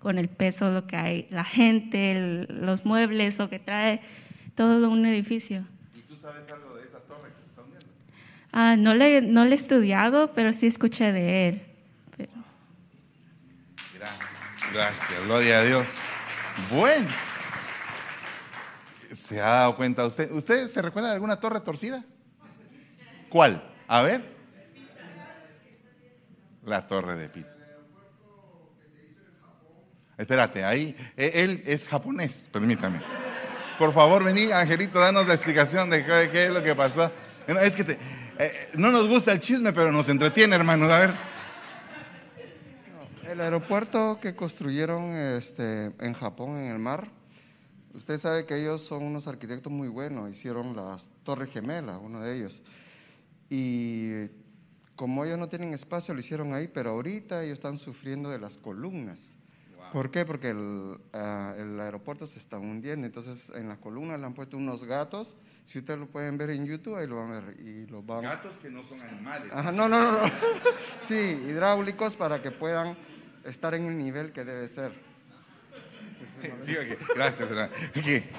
con 0.00 0.18
el 0.18 0.28
peso 0.28 0.70
lo 0.70 0.86
que 0.86 0.96
hay, 0.96 1.28
la 1.30 1.44
gente, 1.44 2.46
los 2.48 2.84
muebles, 2.84 3.38
lo 3.38 3.48
que 3.48 3.58
trae 3.58 4.00
todo 4.56 4.90
un 4.90 5.06
edificio. 5.06 5.64
¿Y 5.94 6.00
tú 6.00 6.16
sabes 6.16 6.48
algo 6.50 6.74
de 6.76 6.84
esa 6.84 6.98
torre 7.00 7.28
que 7.28 7.42
se 7.42 7.46
está 7.48 7.62
hundiendo? 7.62 7.86
Ah, 8.50 8.76
no, 8.76 8.94
le, 8.94 9.20
no 9.20 9.44
le 9.44 9.52
he 9.52 9.54
estudiado, 9.54 10.32
pero 10.34 10.52
sí 10.52 10.66
escuché 10.66 11.12
de 11.12 11.48
él. 11.48 11.62
Gracias, 13.94 14.72
gracias, 14.72 15.24
gloria 15.26 15.60
a 15.60 15.64
Dios. 15.64 15.98
Bueno, 16.70 17.08
¿se 19.12 19.40
ha 19.40 19.46
dado 19.46 19.76
cuenta 19.76 20.06
usted? 20.06 20.30
¿Usted 20.30 20.68
se 20.68 20.80
recuerda 20.80 21.08
de 21.08 21.14
alguna 21.14 21.38
torre 21.38 21.60
torcida? 21.60 22.02
¿Cuál? 23.28 23.62
A 23.86 24.02
ver. 24.02 24.24
La 26.64 26.86
torre 26.86 27.16
de 27.16 27.28
Pisa. 27.28 27.59
Espérate, 30.20 30.62
ahí, 30.62 30.94
e, 31.16 31.32
él 31.42 31.62
es 31.64 31.88
japonés, 31.88 32.46
permítame. 32.52 33.00
Por 33.78 33.94
favor, 33.94 34.22
vení, 34.22 34.52
Angelito, 34.52 35.00
danos 35.00 35.26
la 35.26 35.32
explicación 35.32 35.88
de 35.88 36.04
qué, 36.04 36.44
es 36.44 36.50
lo 36.50 36.62
que 36.62 36.74
pasó. 36.74 37.10
Es 37.46 37.74
que 37.74 37.96
eh, 38.38 38.68
no 38.74 38.90
nos 38.90 39.08
gusta 39.08 39.32
el 39.32 39.40
chisme, 39.40 39.72
pero 39.72 39.90
nos 39.90 40.10
entretiene, 40.10 40.56
hermanos. 40.56 40.92
A 40.92 40.98
ver. 40.98 41.14
El 43.30 43.40
aeropuerto 43.40 44.18
que 44.20 44.34
construyeron 44.34 45.14
este, 45.16 45.92
en 45.98 46.12
Japón, 46.12 46.58
en 46.58 46.70
el 46.70 46.78
mar, 46.78 47.08
usted 47.94 48.18
sabe 48.18 48.44
que 48.44 48.60
ellos 48.60 48.82
son 48.82 49.04
unos 49.04 49.26
arquitectos 49.26 49.72
muy 49.72 49.88
buenos, 49.88 50.30
hicieron 50.30 50.76
las 50.76 51.08
Torres 51.22 51.48
Gemelas, 51.50 51.98
uno 51.98 52.20
de 52.20 52.36
ellos. 52.36 52.60
Y 53.48 54.26
como 54.96 55.24
ellos 55.24 55.38
no 55.38 55.48
tienen 55.48 55.72
espacio, 55.72 56.12
lo 56.12 56.20
hicieron 56.20 56.52
ahí, 56.52 56.68
pero 56.68 56.90
ahorita 56.90 57.42
ellos 57.42 57.54
están 57.54 57.78
sufriendo 57.78 58.28
de 58.28 58.38
las 58.38 58.58
columnas. 58.58 59.39
¿Por 59.92 60.10
qué? 60.10 60.24
Porque 60.24 60.54
ah, 61.12 61.54
el, 61.58 61.80
aeropuerto 61.80 62.26
se 62.26 62.38
está 62.38 62.58
hundiendo, 62.58 63.06
entonces 63.06 63.50
en 63.56 63.68
las 63.68 63.78
columnas 63.78 64.20
le 64.20 64.26
han 64.26 64.34
puesto 64.34 64.56
unos 64.56 64.84
gatos, 64.84 65.36
si 65.66 65.78
ustedes 65.78 65.98
lo 65.98 66.06
pueden 66.06 66.38
ver 66.38 66.50
en 66.50 66.66
YouTube, 66.66 66.96
ahí 66.96 67.06
lo 67.06 67.16
van 67.16 67.32
a 67.32 67.40
ver. 67.40 67.60
Y 67.60 67.86
los 67.86 68.04
van... 68.04 68.22
Gatos 68.22 68.54
que 68.62 68.70
no 68.70 68.82
son 68.84 69.00
animales. 69.02 69.50
Ajá, 69.52 69.72
no, 69.72 69.88
no, 69.88 70.12
no, 70.12 70.32
sí, 71.02 71.14
hidráulicos 71.14 72.16
para 72.16 72.40
que 72.42 72.50
puedan 72.50 72.96
estar 73.44 73.74
en 73.74 73.86
el 73.86 73.98
nivel 73.98 74.32
que 74.32 74.44
debe 74.44 74.68
ser. 74.68 74.92
Sí, 76.64 76.74
okay. 76.74 76.96
gracias. 77.14 77.50
Okay. 77.90 78.30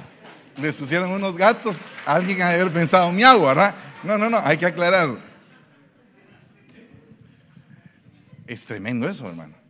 Les 0.58 0.75
pusieron 0.75 1.12
unos 1.12 1.38
gatos, 1.38 1.77
alguien 2.05 2.41
ha 2.41 2.50
de 2.50 2.62
haber 2.62 2.74
pensado 2.74 3.12
miau, 3.12 3.46
¿verdad? 3.46 3.75
No, 4.03 4.17
no, 4.17 4.29
no, 4.29 4.39
hay 4.43 4.58
que 4.58 4.65
aclarar. 4.65 5.17
Es 8.48 8.65
tremendo 8.65 9.08
eso, 9.08 9.27
hermano. 9.27 9.61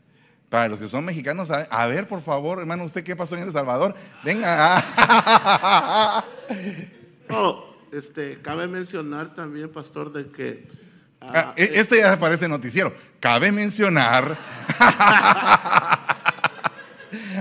Para 0.51 0.67
los 0.67 0.79
que 0.79 0.87
son 0.89 1.05
mexicanos, 1.05 1.49
a, 1.49 1.87
ver, 1.87 2.09
por 2.09 2.21
favor, 2.23 2.59
hermano, 2.59 2.83
¿usted 2.83 3.05
qué 3.05 3.15
pasó 3.15 3.37
en 3.37 3.43
El 3.43 3.53
Salvador? 3.53 3.95
Venga. 4.21 4.83
oh, 7.29 7.73
este, 7.89 8.41
cabe 8.41 8.67
mencionar 8.67 9.33
también, 9.33 9.69
pastor, 9.69 10.11
de 10.11 10.29
que... 10.29 10.67
Ah, 11.21 11.31
ah, 11.33 11.53
e, 11.55 11.71
este 11.75 11.99
ya 11.99 12.19
parece 12.19 12.49
noticiero. 12.49 12.93
Cabe 13.21 13.49
mencionar... 13.53 14.37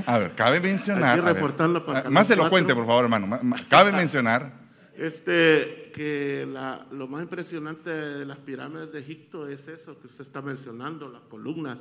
a 0.07 0.19
ver, 0.19 0.37
cabe 0.37 0.61
mencionar... 0.61 1.21
reportando 1.21 1.85
para 1.85 2.07
ah, 2.07 2.11
más 2.11 2.29
se 2.29 2.37
lo 2.37 2.49
cuente, 2.49 2.77
por 2.77 2.87
favor, 2.87 3.03
hermano. 3.07 3.41
Cabe 3.69 3.91
mencionar... 3.97 4.53
Este, 4.97 5.91
que 5.93 6.47
lo 6.93 7.09
más 7.09 7.23
impresionante 7.23 7.91
de 7.91 8.25
las 8.25 8.37
pirámides 8.37 8.93
de 8.93 9.01
Egipto 9.01 9.49
es 9.49 9.67
eso 9.67 9.99
que 9.99 10.07
usted 10.07 10.23
está 10.23 10.43
mencionando, 10.43 11.09
las 11.09 11.23
columnas 11.23 11.77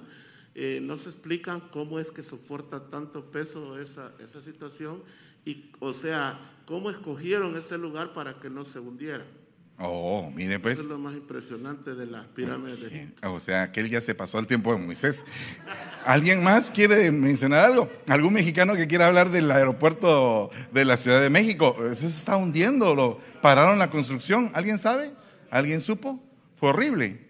eh, 0.56 0.80
no 0.82 0.98
se 0.98 1.10
explican 1.10 1.60
cómo 1.60 2.00
es 2.00 2.12
que 2.12 2.24
soporta 2.24 2.90
tanto 2.90 3.32
peso 3.32 3.80
esa, 3.80 4.14
esa 4.20 4.42
situación 4.42 5.04
y, 5.46 5.72
o 5.80 5.94
sea, 5.94 6.40
cómo 6.66 6.90
escogieron 6.90 7.56
ese 7.58 7.78
lugar 7.78 8.14
para 8.14 8.40
que 8.40 8.50
no 8.50 8.66
se 8.66 8.80
hundiera. 8.80 9.26
Oh, 9.82 10.30
mire 10.36 10.60
pues. 10.60 10.74
Eso 10.74 10.84
es 10.84 10.90
lo 10.90 11.00
más 11.00 11.14
impresionante 11.14 11.96
de 11.96 12.06
las 12.06 12.26
pirámides 12.28 12.82
de 12.82 12.88
Egipto. 12.88 13.34
O 13.34 13.40
sea, 13.40 13.72
que 13.72 13.80
él 13.80 13.90
ya 13.90 14.02
se 14.02 14.14
pasó 14.14 14.38
al 14.38 14.46
tiempo 14.46 14.74
de 14.74 14.80
Moisés. 14.80 15.24
¿Alguien 16.06 16.44
más 16.44 16.70
quiere 16.70 17.10
mencionar 17.12 17.66
algo? 17.66 17.90
¿Algún 18.10 18.34
mexicano 18.34 18.76
que 18.76 18.88
quiera 18.88 19.08
hablar 19.08 19.32
del 19.32 19.50
aeropuerto 19.50 20.52
de 20.74 20.84
la 20.84 20.98
Ciudad 20.98 21.22
de 21.22 21.30
México? 21.30 21.78
Eso 21.86 22.02
se 22.02 22.08
está 22.08 22.36
hundiendo, 22.36 22.94
lo 22.94 23.20
pararon 23.42 23.80
la 23.80 23.90
construcción. 23.90 24.52
¿Alguien 24.54 24.80
sabe? 24.80 25.14
¿Alguien 25.50 25.80
supo? 25.80 26.22
Fue 26.58 26.70
horrible. 26.70 27.29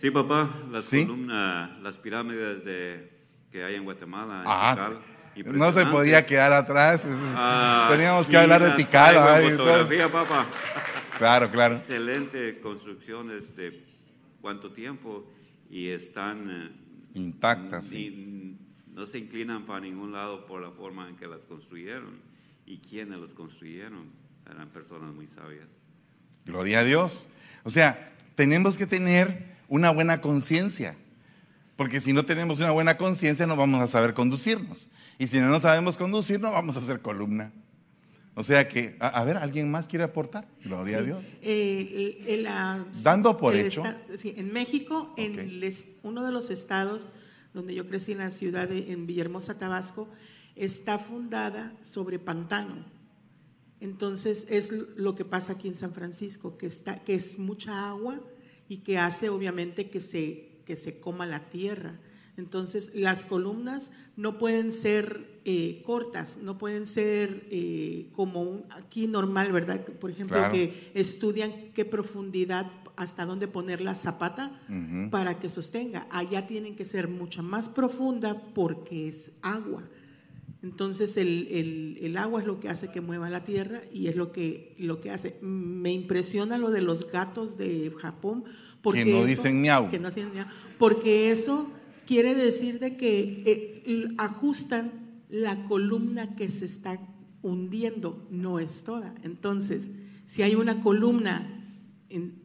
Sí, 0.00 0.12
papá, 0.12 0.54
las 0.70 0.88
columnas, 0.88 1.76
las 1.80 1.98
pirámides 1.98 2.64
de, 2.64 3.10
que 3.50 3.64
hay 3.64 3.74
en 3.74 3.82
Guatemala. 3.82 4.44
Ah, 4.46 4.92
no 5.44 5.72
se 5.72 5.86
podía 5.86 6.24
quedar 6.24 6.52
atrás. 6.52 7.04
Ah, 7.34 7.88
Teníamos 7.90 8.28
que 8.28 8.36
hablar 8.36 8.62
de 8.62 8.70
Tikal. 8.76 9.16
fotografía, 9.50 10.10
papá. 10.10 10.46
Claro, 11.18 11.50
claro. 11.50 11.74
Excelente 11.74 12.60
construcciones 12.60 13.56
de 13.56 13.84
cuánto 14.40 14.70
tiempo 14.70 15.28
y 15.68 15.88
están 15.88 16.48
eh, 16.48 17.18
intactas. 17.18 17.90
No 18.86 19.04
se 19.04 19.18
inclinan 19.18 19.66
para 19.66 19.80
ningún 19.80 20.12
lado 20.12 20.46
por 20.46 20.62
la 20.62 20.70
forma 20.70 21.08
en 21.08 21.16
que 21.16 21.26
las 21.26 21.44
construyeron 21.44 22.20
y 22.66 22.78
quienes 22.78 23.18
las 23.18 23.30
construyeron 23.34 24.12
eran 24.48 24.68
personas 24.68 25.12
muy 25.12 25.26
sabias. 25.26 25.66
Gloria 26.44 26.78
a 26.78 26.84
Dios. 26.84 27.28
O 27.64 27.70
sea, 27.70 28.14
tenemos 28.36 28.76
que 28.76 28.86
tener 28.86 29.57
una 29.68 29.90
buena 29.90 30.20
conciencia. 30.20 30.96
Porque 31.76 32.00
si 32.00 32.12
no 32.12 32.24
tenemos 32.24 32.58
una 32.58 32.72
buena 32.72 32.96
conciencia 32.96 33.46
no 33.46 33.54
vamos 33.54 33.82
a 33.82 33.86
saber 33.86 34.14
conducirnos. 34.14 34.88
Y 35.18 35.26
si 35.28 35.40
no 35.40 35.60
sabemos 35.60 35.96
conducir 35.96 36.40
no 36.40 36.50
vamos 36.52 36.76
a 36.76 36.80
hacer 36.80 37.00
columna. 37.00 37.52
O 38.34 38.42
sea 38.44 38.68
que, 38.68 38.96
a, 39.00 39.24
ver, 39.24 39.36
¿alguien 39.36 39.68
más 39.68 39.88
quiere 39.88 40.04
aportar? 40.04 40.46
Gloria 40.64 40.98
a 40.98 41.02
Dios. 41.02 41.24
Eh, 41.42 42.46
Dando 43.02 43.36
por 43.36 43.56
hecho. 43.56 43.82
en 44.24 44.52
México, 44.52 45.12
en 45.16 45.60
uno 46.04 46.24
de 46.24 46.30
los 46.30 46.50
estados 46.50 47.08
donde 47.52 47.74
yo 47.74 47.86
crecí 47.86 48.12
en 48.12 48.18
la 48.18 48.30
ciudad 48.30 48.68
de 48.68 48.92
en 48.92 49.06
Villahermosa, 49.06 49.58
Tabasco, 49.58 50.08
está 50.54 51.00
fundada 51.00 51.72
sobre 51.80 52.20
pantano. 52.20 52.84
Entonces 53.80 54.46
es 54.48 54.72
lo 54.72 55.14
que 55.14 55.24
pasa 55.24 55.54
aquí 55.54 55.66
en 55.66 55.76
San 55.76 55.92
Francisco, 55.92 56.58
que, 56.58 56.66
está, 56.66 57.02
que 57.02 57.14
es 57.14 57.38
mucha 57.38 57.88
agua 57.88 58.20
y 58.68 58.78
que 58.78 58.98
hace 58.98 59.28
obviamente 59.28 59.88
que 59.90 60.00
se, 60.00 60.60
que 60.64 60.76
se 60.76 61.00
coma 61.00 61.26
la 61.26 61.48
tierra. 61.50 61.98
Entonces, 62.36 62.92
las 62.94 63.24
columnas 63.24 63.90
no 64.16 64.38
pueden 64.38 64.72
ser 64.72 65.40
eh, 65.44 65.82
cortas, 65.84 66.38
no 66.40 66.56
pueden 66.56 66.86
ser 66.86 67.46
eh, 67.50 68.10
como 68.12 68.42
un, 68.42 68.64
aquí 68.70 69.08
normal, 69.08 69.50
¿verdad? 69.50 69.84
Por 69.84 70.10
ejemplo, 70.10 70.38
que 70.52 70.90
estudian 70.94 71.72
qué 71.74 71.84
profundidad, 71.84 72.70
hasta 72.96 73.24
dónde 73.24 73.46
poner 73.46 73.80
la 73.80 73.94
zapata 73.94 74.60
para 75.10 75.38
que 75.38 75.48
sostenga. 75.48 76.06
Allá 76.10 76.48
tienen 76.48 76.74
que 76.74 76.84
ser 76.84 77.06
mucha 77.06 77.42
más 77.42 77.68
profunda 77.68 78.42
porque 78.54 79.08
es 79.08 79.30
agua. 79.40 79.84
Entonces 80.62 81.16
el, 81.16 81.98
el, 82.00 82.16
agua 82.16 82.40
es 82.40 82.46
lo 82.46 82.58
que 82.58 82.68
hace 82.68 82.90
que 82.90 83.00
mueva 83.00 83.30
la 83.30 83.44
tierra 83.44 83.80
y 83.92 84.08
es 84.08 84.16
lo 84.16 84.32
que, 84.32 84.74
lo 84.78 85.00
que 85.00 85.10
hace. 85.10 85.38
Me 85.40 85.92
impresiona 85.92 86.58
lo 86.58 86.70
de 86.70 86.82
los 86.82 87.10
gatos 87.10 87.56
de 87.56 87.92
Japón. 87.96 88.44
Porque 88.82 89.04
que 89.04 89.12
no 89.12 89.24
dicen 89.24 89.60
miau. 89.60 89.88
Que 89.88 89.98
no 89.98 90.08
miau. 90.10 90.46
Porque 90.76 91.30
eso 91.30 91.70
quiere 92.06 92.34
decir 92.34 92.80
de 92.80 92.96
que 92.96 93.42
eh, 93.46 94.08
ajustan 94.18 94.92
la 95.28 95.64
columna 95.64 96.34
que 96.34 96.48
se 96.48 96.64
está 96.64 96.98
hundiendo, 97.42 98.26
no 98.30 98.58
es 98.58 98.82
toda. 98.82 99.14
Entonces, 99.22 99.90
si 100.24 100.42
hay 100.42 100.54
una 100.54 100.80
columna 100.80 101.66
en, 102.08 102.42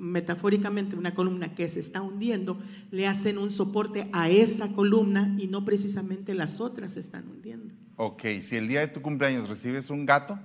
metafóricamente 0.00 0.96
una 0.96 1.14
columna 1.14 1.54
que 1.54 1.68
se 1.68 1.78
está 1.78 2.00
hundiendo, 2.00 2.58
le 2.90 3.06
hacen 3.06 3.38
un 3.38 3.50
soporte 3.50 4.08
a 4.12 4.28
esa 4.30 4.72
columna 4.72 5.34
y 5.38 5.46
no 5.46 5.64
precisamente 5.64 6.34
las 6.34 6.60
otras 6.60 6.92
se 6.92 7.00
están 7.00 7.28
hundiendo. 7.28 7.74
Ok, 7.96 8.22
si 8.42 8.56
el 8.56 8.66
día 8.66 8.80
de 8.80 8.88
tu 8.88 9.02
cumpleaños 9.02 9.48
recibes 9.48 9.90
un 9.90 10.06
gato, 10.06 10.38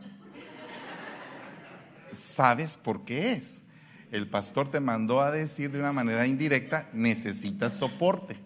sabes 2.12 2.76
por 2.76 3.06
qué 3.06 3.32
es. 3.34 3.64
El 4.12 4.28
pastor 4.28 4.70
te 4.70 4.80
mandó 4.80 5.22
a 5.22 5.32
decir 5.32 5.72
de 5.72 5.80
una 5.80 5.94
manera 5.94 6.28
indirecta, 6.28 6.90
necesitas 6.94 7.74
soporte. 7.76 8.38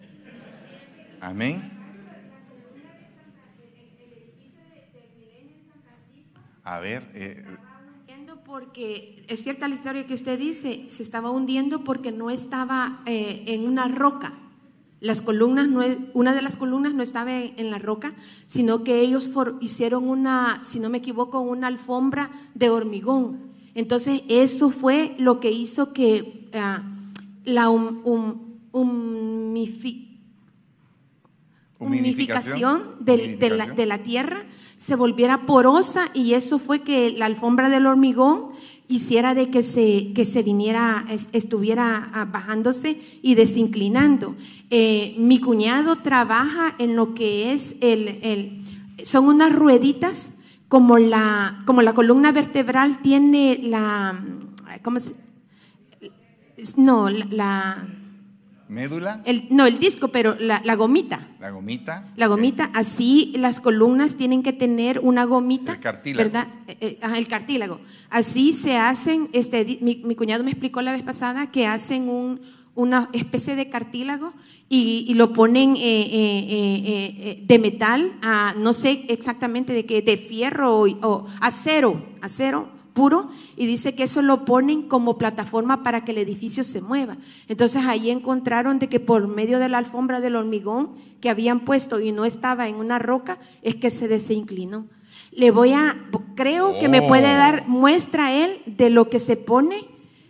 Amén. 1.20 1.72
A 6.62 6.78
ver, 6.78 7.10
eh, 7.14 7.44
porque 8.50 9.22
es 9.28 9.44
cierta 9.44 9.68
la 9.68 9.76
historia 9.76 10.08
que 10.08 10.14
usted 10.14 10.36
dice, 10.36 10.84
se 10.88 11.04
estaba 11.04 11.30
hundiendo 11.30 11.84
porque 11.84 12.10
no 12.10 12.30
estaba 12.30 13.00
eh, 13.06 13.44
en 13.46 13.64
una 13.64 13.86
roca. 13.86 14.34
Las 14.98 15.22
columnas, 15.22 15.68
no 15.68 15.82
una 16.14 16.34
de 16.34 16.42
las 16.42 16.56
columnas 16.56 16.92
no 16.92 17.04
estaba 17.04 17.32
en, 17.32 17.70
la 17.70 17.78
roca, 17.78 18.12
sino 18.46 18.82
que 18.82 19.00
ellos 19.02 19.30
hicieron 19.60 20.08
una, 20.08 20.64
si 20.64 20.80
no 20.80 20.90
me 20.90 20.98
equivoco, 20.98 21.38
una 21.38 21.68
alfombra 21.68 22.32
de 22.56 22.70
hormigón. 22.70 23.38
Entonces 23.76 24.22
eso 24.28 24.70
fue 24.70 25.14
lo 25.16 25.38
que 25.38 25.52
hizo 25.52 25.92
que 25.92 26.50
ah, 26.52 26.82
la 27.44 27.70
hum- 27.70 28.02
del- 33.16 33.38
de, 33.38 33.48
la, 33.50 33.54
Humidificación. 33.64 33.76
de 33.76 33.86
la 33.86 33.98
tierra 33.98 34.44
se 34.76 34.94
volviera 34.96 35.46
porosa 35.46 36.08
y 36.14 36.34
eso 36.34 36.58
fue 36.58 36.82
que 36.82 37.10
la 37.10 37.26
alfombra 37.26 37.68
del 37.68 37.86
hormigón 37.86 38.50
hiciera 38.88 39.34
de 39.34 39.50
que 39.50 39.62
se, 39.62 40.12
que 40.14 40.24
se 40.24 40.42
viniera, 40.42 41.04
es- 41.10 41.28
estuviera 41.32 42.10
ah, 42.12 42.24
bajándose 42.24 43.00
y 43.22 43.34
desinclinando. 43.34 44.34
Eh, 44.70 45.14
mi 45.18 45.38
cuñado 45.40 45.96
trabaja 45.98 46.74
en 46.78 46.96
lo 46.96 47.14
que 47.14 47.52
es 47.52 47.76
el, 47.80 48.18
el- 48.22 48.58
son 49.04 49.26
unas 49.28 49.54
rueditas 49.54 50.34
como 50.68 50.98
la, 50.98 51.62
como 51.66 51.82
la 51.82 51.94
columna 51.94 52.32
vertebral 52.32 53.00
tiene 53.00 53.58
la, 53.62 54.20
¿cómo 54.82 54.98
se? 55.00 55.12
No, 56.76 57.08
la, 57.08 57.26
la- 57.30 57.88
médula, 58.70 59.20
el, 59.24 59.46
no, 59.50 59.66
el 59.66 59.78
disco, 59.78 60.08
pero 60.08 60.36
la, 60.38 60.62
la 60.64 60.74
gomita. 60.76 61.28
la 61.40 61.50
gomita. 61.50 62.08
La 62.16 62.26
gomita, 62.28 62.70
así 62.72 63.32
las 63.36 63.60
columnas 63.60 64.16
tienen 64.16 64.42
que 64.42 64.52
tener 64.52 65.00
una 65.00 65.24
gomita. 65.24 65.72
El 65.74 65.80
cartílago. 65.80 66.24
¿verdad? 66.30 66.48
Eh, 66.68 66.76
eh, 66.80 66.98
ajá, 67.02 67.18
el 67.18 67.28
cartílago. 67.28 67.80
Así 68.08 68.52
se 68.52 68.76
hacen, 68.76 69.28
este, 69.32 69.78
mi, 69.82 69.96
mi 70.04 70.14
cuñado 70.14 70.44
me 70.44 70.50
explicó 70.52 70.80
la 70.82 70.92
vez 70.92 71.02
pasada 71.02 71.50
que 71.50 71.66
hacen 71.66 72.08
un- 72.08 72.40
una 72.76 73.10
especie 73.12 73.56
de 73.56 73.68
cartílago 73.68 74.32
y, 74.68 75.04
y 75.08 75.14
lo 75.14 75.32
ponen 75.32 75.76
eh, 75.76 75.80
eh, 75.80 76.06
eh, 76.12 76.82
eh, 76.86 77.14
eh, 77.18 77.44
de 77.44 77.58
metal, 77.58 78.12
a, 78.22 78.54
no 78.56 78.72
sé 78.72 79.04
exactamente 79.08 79.72
de 79.72 79.84
qué, 79.84 80.00
de 80.02 80.16
fierro 80.16 80.78
o, 80.80 80.86
o 81.06 81.26
acero, 81.40 82.00
acero 82.22 82.68
puro, 83.00 83.30
y 83.56 83.64
dice 83.64 83.94
que 83.94 84.02
eso 84.02 84.20
lo 84.20 84.44
ponen 84.44 84.82
como 84.82 85.16
plataforma 85.16 85.82
para 85.82 86.04
que 86.04 86.12
el 86.12 86.18
edificio 86.18 86.64
se 86.64 86.82
mueva. 86.82 87.16
Entonces 87.48 87.82
ahí 87.86 88.10
encontraron 88.10 88.78
de 88.78 88.88
que 88.90 89.00
por 89.00 89.26
medio 89.26 89.58
de 89.58 89.70
la 89.70 89.78
alfombra 89.78 90.20
del 90.20 90.36
hormigón 90.36 90.90
que 91.22 91.30
habían 91.30 91.60
puesto 91.60 91.98
y 91.98 92.12
no 92.12 92.26
estaba 92.26 92.68
en 92.68 92.74
una 92.74 92.98
roca, 92.98 93.38
es 93.62 93.76
que 93.76 93.88
se 93.88 94.06
desinclinó. 94.06 94.84
Le 95.32 95.50
voy 95.50 95.72
a, 95.72 95.96
creo 96.34 96.78
que 96.78 96.90
me 96.90 97.00
puede 97.00 97.32
Oh. 97.32 97.38
dar 97.38 97.66
muestra 97.66 98.34
él 98.34 98.60
de 98.66 98.90
lo 98.90 99.08
que 99.08 99.18
se 99.18 99.38
pone 99.38 99.86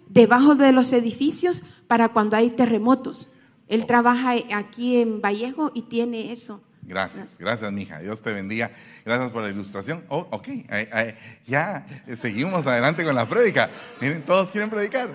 debajo 0.09 0.55
de 0.55 0.71
los 0.71 0.93
edificios 0.93 1.63
para 1.89 2.11
cuando 2.11 2.37
hay 2.37 2.51
terremotos. 2.51 3.33
Él 3.67 3.85
trabaja 3.85 4.35
aquí 4.55 4.99
en 4.99 5.21
Vallejo 5.21 5.73
y 5.75 5.83
tiene 5.83 6.31
eso. 6.31 6.61
Gracias, 6.91 7.39
gracias, 7.39 7.73
mija. 7.73 8.01
Dios 8.01 8.21
te 8.21 8.33
bendiga. 8.33 8.73
Gracias 9.05 9.31
por 9.31 9.43
la 9.45 9.49
ilustración. 9.49 10.03
Oh, 10.09 10.27
ok, 10.33 10.49
Ay, 10.69 10.89
ay, 10.93 11.15
ya 11.47 11.87
eh, 12.09 12.17
seguimos 12.17 12.67
adelante 12.67 13.05
con 13.05 13.15
la 13.15 13.29
prédica. 13.29 13.71
Miren, 14.01 14.23
todos 14.25 14.51
quieren 14.51 14.69
predicar. 14.69 15.09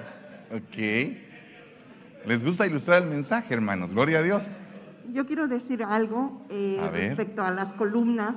Ok. 0.52 0.78
¿Les 2.26 2.44
gusta 2.46 2.66
ilustrar 2.66 3.04
el 3.04 3.10
mensaje, 3.10 3.54
hermanos? 3.54 3.92
Gloria 3.92 4.20
a 4.20 4.22
Dios. 4.22 4.56
Yo 5.12 5.26
quiero 5.26 5.48
decir 5.50 5.84
algo 5.84 6.46
eh, 6.50 6.80
A 6.82 6.90
respecto 6.90 7.44
a 7.44 7.52
las 7.52 7.74
columnas. 7.74 8.36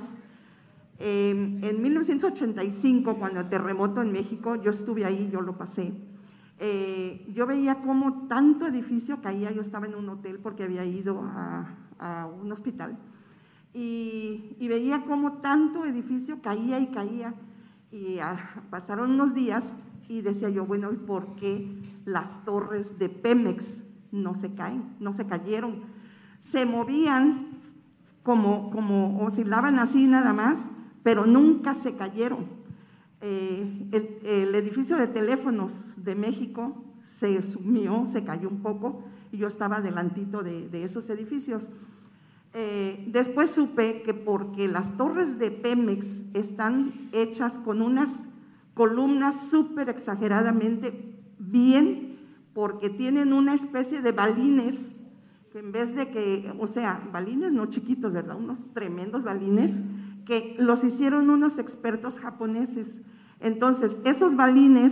Eh, 0.99 1.29
en 1.31 1.81
1985, 1.81 3.15
cuando 3.17 3.39
el 3.39 3.47
terremoto 3.49 4.01
en 4.01 4.11
México, 4.11 4.57
yo 4.57 4.71
estuve 4.71 5.05
ahí, 5.05 5.29
yo 5.31 5.39
lo 5.41 5.57
pasé. 5.57 5.93
eh, 6.59 7.25
yo 7.33 7.45
veía 7.47 7.75
cómo 7.75 8.27
tanto 8.27 8.67
edificio 8.67 9.21
caía. 9.21 9.49
Yo 9.51 9.61
estaba 9.61 9.85
en 9.87 9.95
un 9.95 10.09
hotel 10.09 10.39
porque 10.43 10.63
había 10.63 10.83
ido 10.83 11.21
a, 11.23 11.73
a 11.99 12.25
un 12.27 12.51
hospital. 12.51 12.97
Y, 13.73 14.55
y 14.59 14.67
veía 14.67 15.03
cómo 15.05 15.33
tanto 15.33 15.85
edificio 15.85 16.41
caía 16.41 16.79
y 16.79 16.87
caía. 16.87 17.33
Y 17.91 18.19
ah, 18.19 18.63
pasaron 18.69 19.11
unos 19.11 19.33
días 19.33 19.73
y 20.07 20.21
decía 20.21 20.49
yo, 20.49 20.65
bueno, 20.65 20.91
¿y 20.91 20.97
por 20.97 21.35
qué 21.35 21.67
las 22.05 22.43
torres 22.45 22.97
de 22.97 23.09
Pemex 23.09 23.83
no 24.11 24.33
se 24.35 24.53
caen, 24.53 24.95
no 24.99 25.13
se 25.13 25.25
cayeron? 25.25 25.81
Se 26.39 26.65
movían 26.65 27.59
como, 28.23 28.71
como 28.71 29.23
oscilaban 29.23 29.79
así 29.79 30.07
nada 30.07 30.33
más, 30.33 30.69
pero 31.03 31.25
nunca 31.25 31.73
se 31.73 31.95
cayeron. 31.95 32.47
Eh, 33.21 33.87
el, 33.91 34.27
el 34.27 34.55
edificio 34.55 34.97
de 34.97 35.07
teléfonos 35.07 35.71
de 35.97 36.15
México 36.15 36.83
se 37.03 37.41
sumió, 37.41 38.05
se 38.05 38.23
cayó 38.23 38.49
un 38.49 38.61
poco, 38.61 39.03
y 39.31 39.37
yo 39.37 39.47
estaba 39.47 39.77
adelantito 39.77 40.41
de, 40.41 40.69
de 40.69 40.83
esos 40.83 41.09
edificios. 41.09 41.69
Eh, 42.53 43.05
después 43.11 43.51
supe 43.51 44.01
que 44.01 44.13
porque 44.13 44.67
las 44.67 44.97
torres 44.97 45.37
de 45.37 45.51
Pemex 45.51 46.23
están 46.33 47.09
hechas 47.11 47.59
con 47.59 47.81
unas 47.81 48.25
columnas 48.73 49.49
súper 49.49 49.89
exageradamente 49.89 51.15
bien, 51.37 52.17
porque 52.53 52.89
tienen 52.89 53.33
una 53.33 53.53
especie 53.53 54.01
de 54.01 54.11
balines, 54.11 54.75
que 55.51 55.59
en 55.59 55.71
vez 55.71 55.93
de 55.95 56.09
que, 56.09 56.51
o 56.59 56.65
sea, 56.65 57.07
balines 57.11 57.53
no 57.53 57.67
chiquitos, 57.67 58.13
¿verdad? 58.13 58.37
Unos 58.37 58.59
tremendos 58.73 59.23
balines, 59.23 59.77
que 60.25 60.55
los 60.59 60.83
hicieron 60.83 61.29
unos 61.29 61.57
expertos 61.59 62.19
japoneses. 62.19 63.01
Entonces, 63.39 63.95
esos 64.05 64.35
balines, 64.35 64.91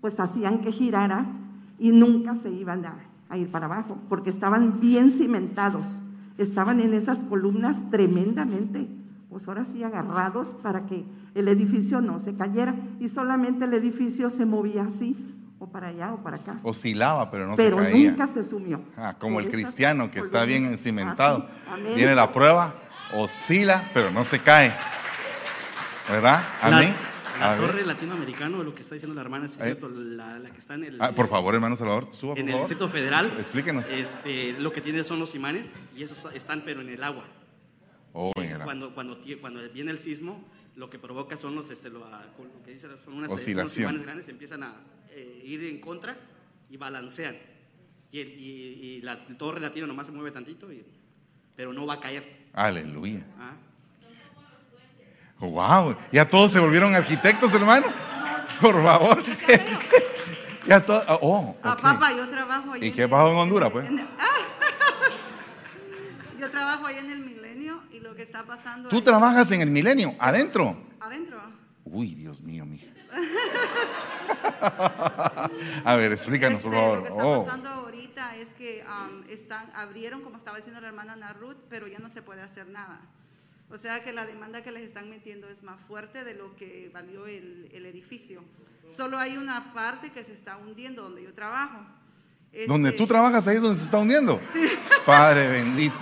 pues 0.00 0.18
hacían 0.18 0.60
que 0.60 0.72
girara 0.72 1.26
y 1.78 1.92
nunca 1.92 2.34
se 2.36 2.50
iban 2.50 2.86
a, 2.86 2.96
a 3.28 3.36
ir 3.36 3.50
para 3.50 3.66
abajo, 3.66 3.98
porque 4.08 4.30
estaban 4.30 4.80
bien 4.80 5.10
cimentados 5.10 6.02
estaban 6.38 6.80
en 6.80 6.94
esas 6.94 7.24
columnas 7.24 7.80
tremendamente, 7.90 8.88
pues 9.30 9.48
ahora 9.48 9.64
sí 9.64 9.82
agarrados 9.84 10.54
para 10.62 10.86
que 10.86 11.04
el 11.34 11.48
edificio 11.48 12.00
no 12.00 12.18
se 12.20 12.34
cayera 12.34 12.74
y 13.00 13.08
solamente 13.08 13.64
el 13.64 13.74
edificio 13.74 14.30
se 14.30 14.46
movía 14.46 14.84
así, 14.84 15.16
o 15.58 15.68
para 15.68 15.88
allá 15.88 16.12
o 16.12 16.18
para 16.22 16.36
acá. 16.36 16.58
Oscilaba, 16.62 17.30
pero 17.30 17.46
no 17.46 17.56
pero 17.56 17.78
se 17.78 17.84
caía. 17.90 18.10
nunca 18.10 18.26
se 18.26 18.44
sumió. 18.44 18.80
Ah, 18.96 19.14
como 19.18 19.40
el 19.40 19.48
cristiano 19.48 20.10
que 20.10 20.20
está 20.20 20.44
bien 20.44 20.62
columnas. 20.64 20.82
cimentado. 20.82 21.38
Así, 21.38 21.70
amén. 21.80 21.92
Viene 21.96 22.14
la 22.14 22.30
prueba, 22.32 22.74
oscila, 23.14 23.90
pero 23.94 24.10
no 24.10 24.24
se 24.24 24.38
cae. 24.40 24.72
¿Verdad? 26.08 26.40
La- 26.62 26.76
Amén. 26.78 26.94
La, 27.40 27.56
torre 27.56 27.84
latinoamericano, 27.84 28.62
lo 28.62 28.74
que 28.74 28.82
está 28.82 28.94
diciendo 28.94 29.14
la 29.14 29.20
hermana, 29.22 29.48
cierto, 29.48 29.88
la, 29.88 30.38
la 30.38 30.50
que 30.50 30.58
está 30.58 30.74
en 30.74 30.84
el, 30.84 31.00
Ah, 31.00 31.12
por 31.12 31.28
favor, 31.28 31.54
hermano 31.54 31.76
Salvador, 31.76 32.08
suba, 32.12 32.32
por 32.34 32.38
en 32.40 32.46
el 32.48 32.52
favor. 32.52 32.68
Distrito 32.68 32.88
Federal. 32.92 33.32
Explíquenos. 33.38 33.88
Este, 33.90 34.52
lo 34.54 34.72
que 34.72 34.80
tiene 34.80 35.04
son 35.04 35.18
los 35.20 35.34
imanes 35.34 35.66
y 35.96 36.02
esos 36.02 36.32
están 36.34 36.62
pero 36.64 36.80
en 36.80 36.88
el 36.88 37.02
agua. 37.02 37.24
Oh. 38.12 38.32
Cuando, 38.64 38.94
cuando, 38.94 39.20
cuando 39.40 39.60
viene 39.72 39.90
el 39.90 39.98
sismo, 39.98 40.42
lo 40.74 40.88
que 40.90 40.98
provoca 40.98 41.36
son 41.36 41.54
los, 41.54 41.70
este, 41.70 41.90
lo, 41.90 42.04
ah, 42.06 42.24
lo 42.38 42.62
que 42.64 42.70
dice, 42.72 42.88
son 43.04 43.14
unas, 43.14 43.30
unos 43.30 43.76
imanes 43.78 44.02
grandes, 44.02 44.28
empiezan 44.28 44.62
a 44.62 44.74
eh, 45.10 45.42
ir 45.44 45.64
en 45.64 45.80
contra 45.80 46.16
y 46.70 46.76
balancean. 46.76 47.36
Y, 48.12 48.20
el- 48.20 48.28
y- 48.40 48.42
y 48.96 49.00
la 49.02 49.26
torre 49.36 49.60
latina 49.60 49.86
nomás 49.86 50.06
se 50.06 50.12
mueve 50.12 50.30
tantito, 50.30 50.72
y- 50.72 50.84
pero 51.54 51.72
no 51.72 51.84
va 51.86 51.94
a 51.94 52.00
caer. 52.00 52.46
Aleluya. 52.52 53.26
¿ah? 53.38 53.52
Wow, 55.40 55.96
ya 56.12 56.28
todos 56.28 56.50
se 56.52 56.60
volvieron 56.60 56.94
arquitectos, 56.94 57.52
hermano. 57.54 57.86
Por 58.60 58.82
favor. 58.82 59.22
ya 60.66 60.80
todos. 60.80 61.04
Oh, 61.20 61.54
Ah, 61.62 61.72
ok. 61.74 61.82
papá, 61.82 62.12
yo 62.12 62.28
trabajo 62.28 62.72
ahí 62.72 62.86
¿Y 62.86 62.90
qué 62.92 63.06
pasó 63.06 63.30
en 63.30 63.36
Honduras, 63.36 63.70
pues? 63.70 63.86
en 63.86 63.98
el- 63.98 64.08
ah. 64.18 64.24
Yo 66.38 66.50
trabajo 66.50 66.86
ahí 66.86 66.96
en 66.98 67.10
el 67.10 67.20
milenio 67.20 67.82
y 67.90 68.00
lo 68.00 68.14
que 68.14 68.22
está 68.22 68.44
pasando 68.44 68.88
Tú 68.88 68.96
ahí- 68.96 69.02
trabajas 69.02 69.50
en 69.52 69.60
el 69.62 69.70
milenio, 69.70 70.14
adentro. 70.18 70.76
adentro. 71.00 71.40
Uy, 71.84 72.14
Dios 72.14 72.40
mío, 72.42 72.64
mija. 72.66 72.86
A 75.84 75.94
ver, 75.96 76.12
explícanos, 76.12 76.62
por 76.62 76.74
Este, 76.74 76.84
favor. 76.84 76.98
Lo 76.98 77.02
que 77.04 77.08
está 77.10 77.24
Oh. 77.26 77.44
pasando 77.44 77.68
ahorita 77.70 78.36
es 78.36 78.48
que 78.54 78.84
um, 78.86 79.22
están, 79.30 79.70
abrieron, 79.74 80.22
como 80.22 80.36
estaba 80.36 80.56
diciendo 80.56 80.80
la 80.80 80.88
hermana 80.88 81.16
Narut, 81.16 81.56
pero 81.68 81.86
ya 81.86 81.98
no 81.98 82.08
se 82.08 82.22
puede 82.22 82.42
hacer 82.42 82.66
nada. 82.68 83.00
O 83.70 83.76
sea 83.78 84.02
que 84.04 84.12
la 84.12 84.24
demanda 84.26 84.62
que 84.62 84.70
les 84.70 84.84
están 84.84 85.10
metiendo 85.10 85.48
es 85.48 85.62
más 85.62 85.80
fuerte 85.88 86.22
de 86.24 86.34
lo 86.34 86.54
que 86.56 86.88
valió 86.94 87.26
el, 87.26 87.68
el 87.72 87.86
edificio. 87.86 88.44
Solo 88.88 89.18
hay 89.18 89.36
una 89.36 89.72
parte 89.74 90.12
que 90.12 90.22
se 90.22 90.32
está 90.32 90.56
hundiendo 90.56 91.02
donde 91.02 91.24
yo 91.24 91.34
trabajo. 91.34 91.80
Donde 92.68 92.90
Este, 92.90 92.98
tú 92.98 93.06
trabajas, 93.06 93.46
ahí 93.48 93.56
es 93.56 93.62
donde 93.62 93.78
se 93.78 93.84
está 93.86 93.98
hundiendo. 93.98 94.40
Padre 95.04 95.48
bendito. 95.48 95.96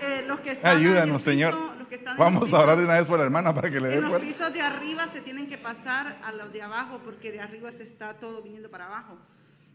eh, 0.00 0.24
los 0.26 0.40
que 0.40 0.52
están 0.52 0.76
Ayúdanos, 0.78 1.20
piso- 1.20 1.30
Señor. 1.30 1.54
los 1.78 1.86
que 1.88 1.94
están 1.96 2.16
Vamos 2.16 2.40
los 2.50 2.54
a 2.54 2.60
orar 2.60 2.78
de 2.78 2.84
una 2.84 2.94
vez 2.94 3.06
por 3.06 3.18
la 3.18 3.24
hermana 3.26 3.54
para 3.54 3.70
que 3.70 3.80
le 3.80 3.88
dé 3.90 4.00
los 4.00 4.08
fuerza. 4.08 4.26
pisos 4.26 4.52
de 4.54 4.62
arriba 4.62 5.06
se 5.08 5.20
tienen 5.20 5.46
que 5.48 5.58
pasar 5.58 6.18
a 6.24 6.32
los 6.32 6.50
de 6.52 6.62
abajo 6.62 7.00
porque 7.04 7.30
de 7.30 7.40
arriba 7.40 7.70
se 7.72 7.82
está 7.82 8.14
todo 8.18 8.42
viniendo 8.42 8.70
para 8.70 8.86
abajo. 8.86 9.18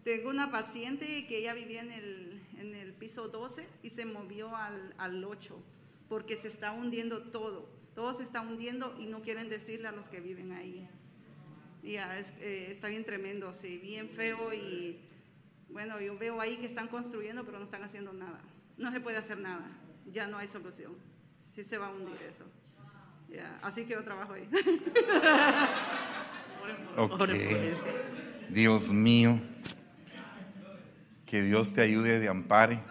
Tengo 0.05 0.29
una 0.29 0.51
paciente 0.51 1.25
que 1.25 1.39
ella 1.39 1.55
vivía 1.55 1.81
en 1.81 1.91
el, 1.91 2.39
en 2.59 2.75
el 2.75 2.93
piso 2.93 3.27
12 3.27 3.67
y 3.81 3.89
se 3.89 4.05
movió 4.05 4.55
al, 4.55 4.93
al 4.99 5.23
8 5.23 5.59
porque 6.07 6.35
se 6.35 6.47
está 6.47 6.73
hundiendo 6.73 7.23
todo. 7.23 7.67
Todo 7.95 8.13
se 8.13 8.21
está 8.21 8.41
hundiendo 8.41 8.95
y 8.99 9.07
no 9.07 9.23
quieren 9.23 9.49
decirle 9.49 9.87
a 9.87 9.91
los 9.91 10.07
que 10.07 10.19
viven 10.19 10.51
ahí. 10.51 10.87
Ya, 11.81 12.19
es, 12.19 12.35
eh, 12.39 12.67
está 12.69 12.87
bien 12.87 13.03
tremendo, 13.03 13.51
sí, 13.55 13.79
bien 13.79 14.07
feo 14.07 14.53
y 14.53 14.99
bueno, 15.69 15.99
yo 15.99 16.15
veo 16.19 16.39
ahí 16.39 16.57
que 16.57 16.67
están 16.67 16.87
construyendo, 16.87 17.43
pero 17.43 17.57
no 17.57 17.63
están 17.63 17.83
haciendo 17.83 18.13
nada. 18.13 18.41
No 18.77 18.91
se 18.91 18.99
puede 18.99 19.17
hacer 19.17 19.39
nada, 19.39 19.67
ya 20.05 20.27
no 20.27 20.37
hay 20.37 20.47
solución. 20.47 20.95
Sí 21.49 21.63
se 21.63 21.79
va 21.79 21.87
a 21.87 21.91
hundir 21.91 22.21
eso. 22.21 22.45
Ya, 23.27 23.57
así 23.63 23.85
que 23.85 23.93
yo 23.93 24.03
trabajo 24.03 24.33
ahí. 24.33 24.47
Ok. 26.97 27.29
Dios 28.49 28.91
mío, 28.91 29.39
que 31.25 31.41
Dios 31.41 31.73
te 31.73 31.81
ayude, 31.81 32.19
te 32.19 32.27
ampare. 32.29 32.81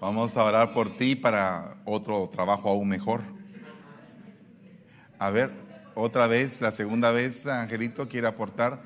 Vamos 0.00 0.36
a 0.36 0.44
orar 0.44 0.72
por 0.72 0.96
ti 0.96 1.14
para 1.14 1.76
otro 1.84 2.28
trabajo 2.28 2.68
aún 2.68 2.88
mejor. 2.88 3.22
A 5.18 5.30
ver, 5.30 5.52
otra 5.94 6.26
vez, 6.26 6.60
la 6.60 6.72
segunda 6.72 7.10
vez, 7.10 7.46
Angelito 7.46 8.08
quiere 8.08 8.26
aportar 8.26 8.82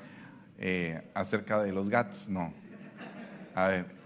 eh, 0.57 1.09
acerca 1.13 1.61
de 1.61 1.73
los 1.73 1.89
gatos. 1.89 2.27
No. 2.29 2.53
A 3.55 3.67
ver, 3.67 3.99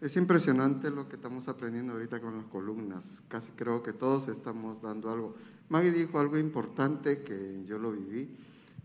Es 0.00 0.16
impresionante 0.16 0.90
lo 0.90 1.08
que 1.08 1.16
estamos 1.16 1.48
aprendiendo 1.48 1.94
ahorita 1.94 2.20
con 2.20 2.36
las 2.36 2.46
columnas. 2.46 3.22
Casi 3.28 3.52
creo 3.52 3.82
que 3.82 3.92
todos 3.92 4.28
estamos 4.28 4.82
dando 4.82 5.10
algo. 5.10 5.36
Maggie 5.68 5.90
dijo 5.90 6.20
algo 6.20 6.38
importante 6.38 7.22
que 7.22 7.64
yo 7.64 7.78
lo 7.78 7.92
viví. 7.92 8.36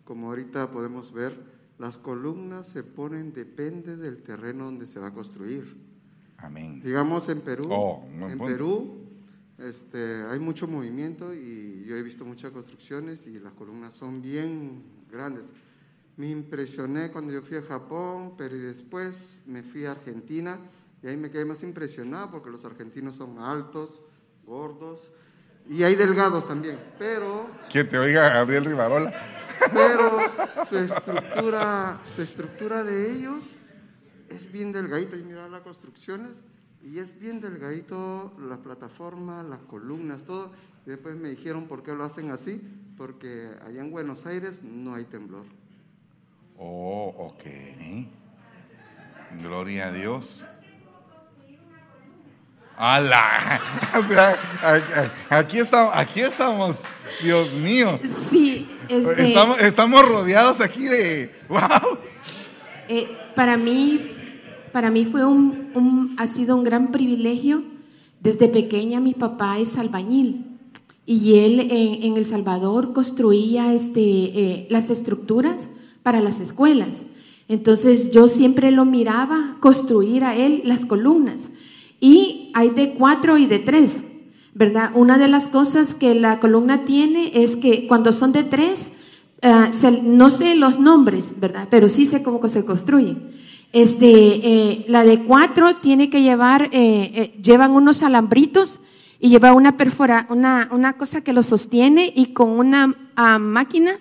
Como 0.05 0.29
ahorita 0.29 0.71
podemos 0.71 1.11
ver, 1.11 1.60
las 1.81 1.97
columnas 1.97 2.67
se 2.67 2.83
ponen, 2.83 3.33
depende 3.33 3.97
del 3.97 4.21
terreno 4.21 4.65
donde 4.65 4.85
se 4.85 4.99
va 4.99 5.07
a 5.07 5.13
construir. 5.13 5.75
amén. 6.37 6.79
Digamos 6.83 7.27
en 7.27 7.41
Perú, 7.41 7.67
Oh, 7.71 8.03
en 8.07 8.37
punto. 8.37 8.45
Perú 8.45 9.01
este, 9.57 10.23
hay 10.29 10.39
mucho 10.39 10.67
movimiento 10.67 11.33
y 11.33 11.83
yo 11.87 11.95
he 11.95 12.03
visto 12.03 12.23
muchas 12.23 12.51
construcciones 12.51 13.25
y 13.25 13.39
las 13.39 13.53
columnas 13.53 13.95
son 13.95 14.21
bien 14.21 14.83
grandes. 15.09 15.45
Me 16.17 16.29
impresioné 16.29 17.11
cuando 17.11 17.33
yo 17.33 17.41
fui 17.41 17.57
a 17.57 17.63
Japón, 17.63 18.35
pero 18.37 18.55
después 18.55 19.41
me 19.47 19.63
fui 19.63 19.85
a 19.85 19.91
Argentina 19.91 20.59
y 21.01 21.07
ahí 21.07 21.17
me 21.17 21.31
quedé 21.31 21.45
más 21.45 21.63
impresionado 21.63 22.29
porque 22.29 22.51
los 22.51 22.63
argentinos 22.63 23.15
son 23.15 23.39
altos, 23.39 24.03
gordos 24.45 25.11
y 25.71 25.83
hay 25.83 25.95
delgados 25.95 26.45
también, 26.47 26.77
pero 26.99 27.47
Que 27.71 27.85
te 27.85 27.97
oiga 27.97 28.27
Gabriel 28.29 28.65
Rivarola. 28.65 29.13
pero 29.73 30.19
su 30.67 30.77
estructura, 30.77 31.97
su 32.13 32.21
estructura 32.21 32.83
de 32.83 33.11
ellos 33.11 33.43
es 34.29 34.51
bien 34.51 34.73
delgadita. 34.73 35.15
Y 35.15 35.23
mira 35.23 35.47
las 35.47 35.61
construcciones 35.61 36.41
y 36.83 36.99
es 36.99 37.17
bien 37.17 37.39
delgadito 37.39 38.33
la 38.39 38.57
plataforma, 38.57 39.43
las 39.43 39.59
columnas, 39.59 40.23
todo. 40.23 40.51
Y 40.85 40.89
después 40.89 41.15
me 41.15 41.29
dijeron 41.29 41.67
por 41.67 41.83
qué 41.83 41.93
lo 41.93 42.03
hacen 42.03 42.31
así, 42.31 42.61
porque 42.97 43.49
allá 43.65 43.81
en 43.81 43.91
Buenos 43.91 44.25
Aires 44.25 44.61
no 44.63 44.95
hay 44.95 45.05
temblor. 45.05 45.45
Oh, 46.57 47.13
ok. 47.17 47.43
Gloria 49.41 49.87
a 49.87 49.91
Dios. 49.93 50.45
¡Hala! 52.83 53.61
O 53.99 54.03
sea, 54.07 54.35
Aquí 55.29 55.59
estamos, 55.59 55.91
aquí 55.95 56.19
estamos, 56.21 56.77
Dios 57.21 57.51
mío. 57.53 57.99
Sí, 58.31 58.67
este, 58.89 59.27
Estamos, 59.27 59.61
estamos 59.61 60.07
rodeados 60.07 60.59
aquí 60.61 60.85
de. 60.85 61.31
¡Wow! 61.47 61.59
eh, 62.89 63.07
para 63.35 63.55
mí, 63.57 64.09
para 64.71 64.89
mí 64.89 65.05
fue 65.05 65.23
un, 65.25 65.69
un- 65.75 66.15
ha 66.17 66.25
sido 66.25 66.55
un 66.57 66.63
gran 66.63 66.91
privilegio. 66.91 67.63
Desde 68.19 68.47
pequeña 68.47 68.99
mi 68.99 69.13
papá 69.13 69.59
es 69.59 69.77
albañil 69.77 70.45
y 71.05 71.39
él 71.39 71.59
en, 71.59 72.03
en 72.03 72.17
El 72.17 72.25
Salvador 72.25 72.93
construía 72.93 73.73
este, 73.73 73.99
eh, 74.01 74.67
las 74.71 74.89
estructuras 74.89 75.67
para 76.01 76.19
las 76.19 76.39
escuelas. 76.39 77.03
Entonces 77.47 78.11
yo 78.11 78.27
siempre 78.27 78.71
lo 78.71 78.85
miraba 78.85 79.57
construir 79.59 80.23
a 80.23 80.35
él 80.35 80.61
las 80.65 80.85
columnas. 80.85 81.49
Y 82.01 82.51
hay 82.53 82.71
de 82.71 82.95
cuatro 82.95 83.37
y 83.37 83.45
de 83.45 83.59
tres, 83.59 84.01
¿verdad? 84.53 84.91
Una 84.95 85.17
de 85.17 85.27
las 85.29 85.47
cosas 85.47 85.93
que 85.93 86.15
la 86.15 86.39
columna 86.41 86.83
tiene 86.83 87.31
es 87.33 87.55
que 87.55 87.87
cuando 87.87 88.11
son 88.11 88.33
de 88.33 88.43
tres, 88.43 88.89
ah, 89.43 89.69
se- 89.71 90.01
no 90.01 90.29
sé 90.29 90.55
los 90.55 90.79
nombres, 90.79 91.39
¿verdad? 91.39 91.67
Pero 91.71 91.87
sí 91.87 92.05
sé 92.05 92.23
cómo 92.23 92.49
se 92.49 92.65
construyen. 92.65 93.29
Este, 93.71 94.09
eh, 94.09 94.85
la 94.89 95.05
de 95.05 95.23
cuatro 95.23 95.75
tiene 95.77 96.09
que 96.09 96.21
llevar, 96.23 96.69
eh, 96.73 97.39
llevan 97.41 97.71
unos 97.71 98.03
alambritos 98.03 98.79
y 99.19 99.29
lleva 99.29 99.53
una 99.53 99.77
perfora, 99.77 100.25
una, 100.29 100.67
una 100.71 100.93
cosa 100.97 101.21
que 101.21 101.31
lo 101.31 101.43
sostiene 101.43 102.11
y 102.13 102.33
con 102.33 102.49
una 102.49 102.95
ah, 103.15 103.37
máquina 103.37 103.91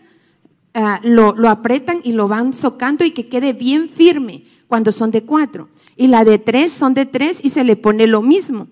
ah, 0.74 0.98
lo, 1.04 1.34
lo 1.36 1.50
apretan 1.50 2.00
y 2.02 2.12
lo 2.14 2.26
van 2.26 2.54
socando 2.54 3.04
y 3.04 3.10
que 3.10 3.28
quede 3.28 3.52
bien 3.52 3.90
firme 3.90 4.44
cuando 4.66 4.90
son 4.90 5.10
de 5.10 5.22
cuatro. 5.22 5.68
Y 6.00 6.06
la 6.06 6.24
de 6.24 6.38
tres 6.38 6.72
son 6.72 6.94
de 6.94 7.04
tres 7.04 7.40
y 7.42 7.50
se 7.50 7.62
le 7.62 7.76
pone 7.76 8.06
lo 8.06 8.22
mismo. 8.22 8.68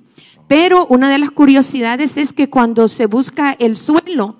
Pero 0.47 0.87
una 0.87 1.11
de 1.11 1.19
las 1.19 1.31
curiosidades 1.31 2.17
es 2.17 2.33
que 2.33 2.49
cuando 2.49 2.89
se 2.89 3.05
busca 3.05 3.55
el 3.59 3.77
suelo, 3.77 4.37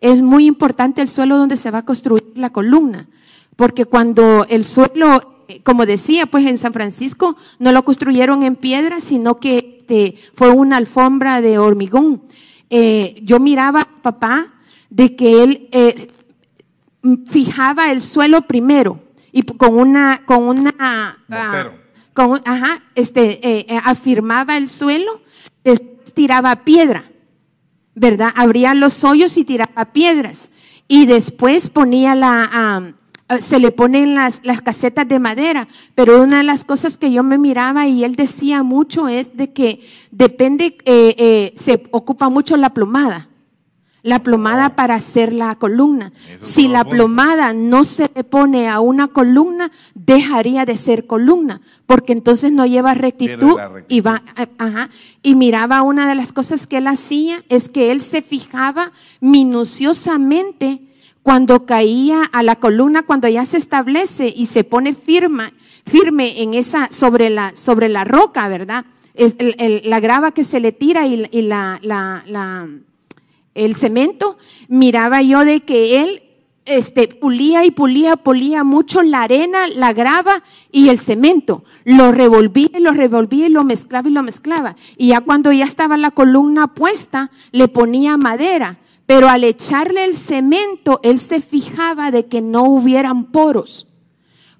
es 0.00 0.20
muy 0.20 0.46
importante 0.46 1.00
el 1.02 1.08
suelo 1.08 1.38
donde 1.38 1.56
se 1.56 1.70
va 1.70 1.78
a 1.78 1.84
construir 1.84 2.32
la 2.34 2.50
columna. 2.50 3.08
Porque 3.54 3.84
cuando 3.84 4.44
el 4.48 4.64
suelo, 4.64 5.44
eh, 5.46 5.62
como 5.62 5.86
decía, 5.86 6.26
pues 6.26 6.44
en 6.44 6.56
San 6.56 6.72
Francisco 6.72 7.36
no 7.60 7.70
lo 7.70 7.84
construyeron 7.84 8.42
en 8.42 8.56
piedra, 8.56 9.00
sino 9.00 9.38
que 9.38 9.76
este, 9.78 10.16
fue 10.34 10.50
una 10.50 10.78
alfombra 10.78 11.40
de 11.40 11.58
hormigón. 11.58 12.22
Eh, 12.70 13.20
yo 13.22 13.38
miraba 13.38 13.82
a 13.82 14.02
papá 14.02 14.52
de 14.90 15.14
que 15.14 15.44
él 15.44 15.68
eh, 15.70 16.10
fijaba 17.24 17.92
el 17.92 18.00
suelo 18.00 18.48
primero 18.48 18.98
y 19.30 19.42
con 19.42 19.78
una 19.78 20.22
con 20.26 20.42
una 20.42 20.74
ah. 20.80 21.16
Con 22.14 22.42
ajá, 22.44 22.82
este 22.94 23.46
eh, 23.46 23.66
eh, 23.68 23.80
afirmaba 23.84 24.56
el 24.56 24.68
suelo, 24.68 25.22
tiraba 26.14 26.64
piedra, 26.64 27.10
¿verdad? 27.94 28.32
Abría 28.36 28.74
los 28.74 29.02
hoyos 29.04 29.36
y 29.38 29.44
tiraba 29.44 29.92
piedras 29.92 30.50
y 30.88 31.06
después 31.06 31.70
ponía 31.70 32.14
la 32.14 32.50
ah, 32.52 32.92
se 33.40 33.58
le 33.58 33.70
ponen 33.70 34.14
las, 34.14 34.40
las 34.42 34.60
casetas 34.60 35.08
de 35.08 35.18
madera, 35.18 35.68
pero 35.94 36.22
una 36.22 36.38
de 36.38 36.42
las 36.42 36.64
cosas 36.64 36.96
que 36.96 37.12
yo 37.12 37.22
me 37.22 37.38
miraba 37.38 37.86
y 37.86 38.04
él 38.04 38.14
decía 38.14 38.62
mucho 38.62 39.08
es 39.08 39.36
de 39.36 39.52
que 39.52 39.80
depende, 40.10 40.76
eh, 40.84 41.14
eh, 41.16 41.52
se 41.56 41.82
ocupa 41.90 42.28
mucho 42.28 42.56
la 42.56 42.74
plomada. 42.74 43.28
La 44.04 44.18
plomada 44.24 44.74
para 44.74 44.96
hacer 44.96 45.32
la 45.32 45.54
columna. 45.54 46.12
Eso 46.28 46.44
Si 46.44 46.66
la 46.66 46.82
plomada 46.90 47.52
no 47.52 47.84
se 47.84 48.10
le 48.12 48.24
pone 48.24 48.68
a 48.68 48.80
una 48.80 49.06
columna, 49.08 49.70
dejaría 49.94 50.64
de 50.64 50.76
ser 50.76 51.06
columna, 51.06 51.60
porque 51.86 52.12
entonces 52.12 52.50
no 52.50 52.66
lleva 52.66 52.94
rectitud. 52.94 53.38
y 53.88 54.00
va, 54.00 54.22
eh, 54.36 54.46
ajá. 54.58 54.90
Y 55.22 55.36
miraba 55.36 55.82
una 55.82 56.08
de 56.08 56.16
las 56.16 56.32
cosas 56.32 56.66
que 56.66 56.78
él 56.78 56.88
hacía 56.88 57.44
es 57.48 57.68
que 57.68 57.92
él 57.92 58.00
se 58.00 58.22
fijaba 58.22 58.90
minuciosamente 59.20 60.80
cuando 61.22 61.66
caía 61.66 62.24
a 62.32 62.42
la 62.42 62.56
columna, 62.56 63.02
cuando 63.04 63.28
ya 63.28 63.44
se 63.44 63.56
establece 63.56 64.32
y 64.36 64.46
se 64.46 64.64
pone 64.64 64.94
firma, 64.94 65.52
firme 65.86 66.42
en 66.42 66.54
esa 66.54 66.88
sobre 66.90 67.30
la 67.30 67.54
sobre 67.54 67.88
la 67.88 68.02
roca, 68.04 68.48
¿verdad? 68.48 68.84
Es 69.14 69.36
el- 69.38 69.54
el- 69.58 69.82
la 69.88 70.00
grava 70.00 70.32
que 70.32 70.42
se 70.42 70.58
le 70.58 70.72
tira 70.72 71.06
y, 71.06 71.28
y 71.30 71.42
la, 71.42 71.78
la- 71.82 72.24
la- 72.26 72.68
el 73.54 73.76
cemento, 73.76 74.38
miraba 74.68 75.22
yo 75.22 75.44
de 75.44 75.60
que 75.60 76.02
él 76.02 76.22
este, 76.64 77.08
pulía 77.08 77.64
y 77.64 77.70
pulía, 77.70 78.16
pulía 78.16 78.64
mucho 78.64 79.02
la 79.02 79.22
arena, 79.22 79.66
la 79.68 79.92
grava 79.92 80.42
y 80.70 80.88
el 80.88 80.98
cemento. 80.98 81.64
Lo 81.84 82.12
revolvía 82.12 82.70
y 82.74 82.80
lo 82.80 82.92
revolvía 82.92 83.46
y 83.46 83.50
lo 83.50 83.64
mezclaba 83.64 84.08
y 84.08 84.12
lo 84.12 84.22
mezclaba. 84.22 84.76
Y 84.96 85.08
ya 85.08 85.20
cuando 85.20 85.52
ya 85.52 85.64
estaba 85.64 85.96
la 85.96 86.12
columna 86.12 86.68
puesta, 86.74 87.30
le 87.50 87.68
ponía 87.68 88.16
madera. 88.16 88.78
Pero 89.06 89.28
al 89.28 89.44
echarle 89.44 90.04
el 90.04 90.14
cemento, 90.14 91.00
él 91.02 91.18
se 91.18 91.40
fijaba 91.40 92.10
de 92.10 92.26
que 92.26 92.40
no 92.40 92.64
hubieran 92.64 93.24
poros. 93.24 93.88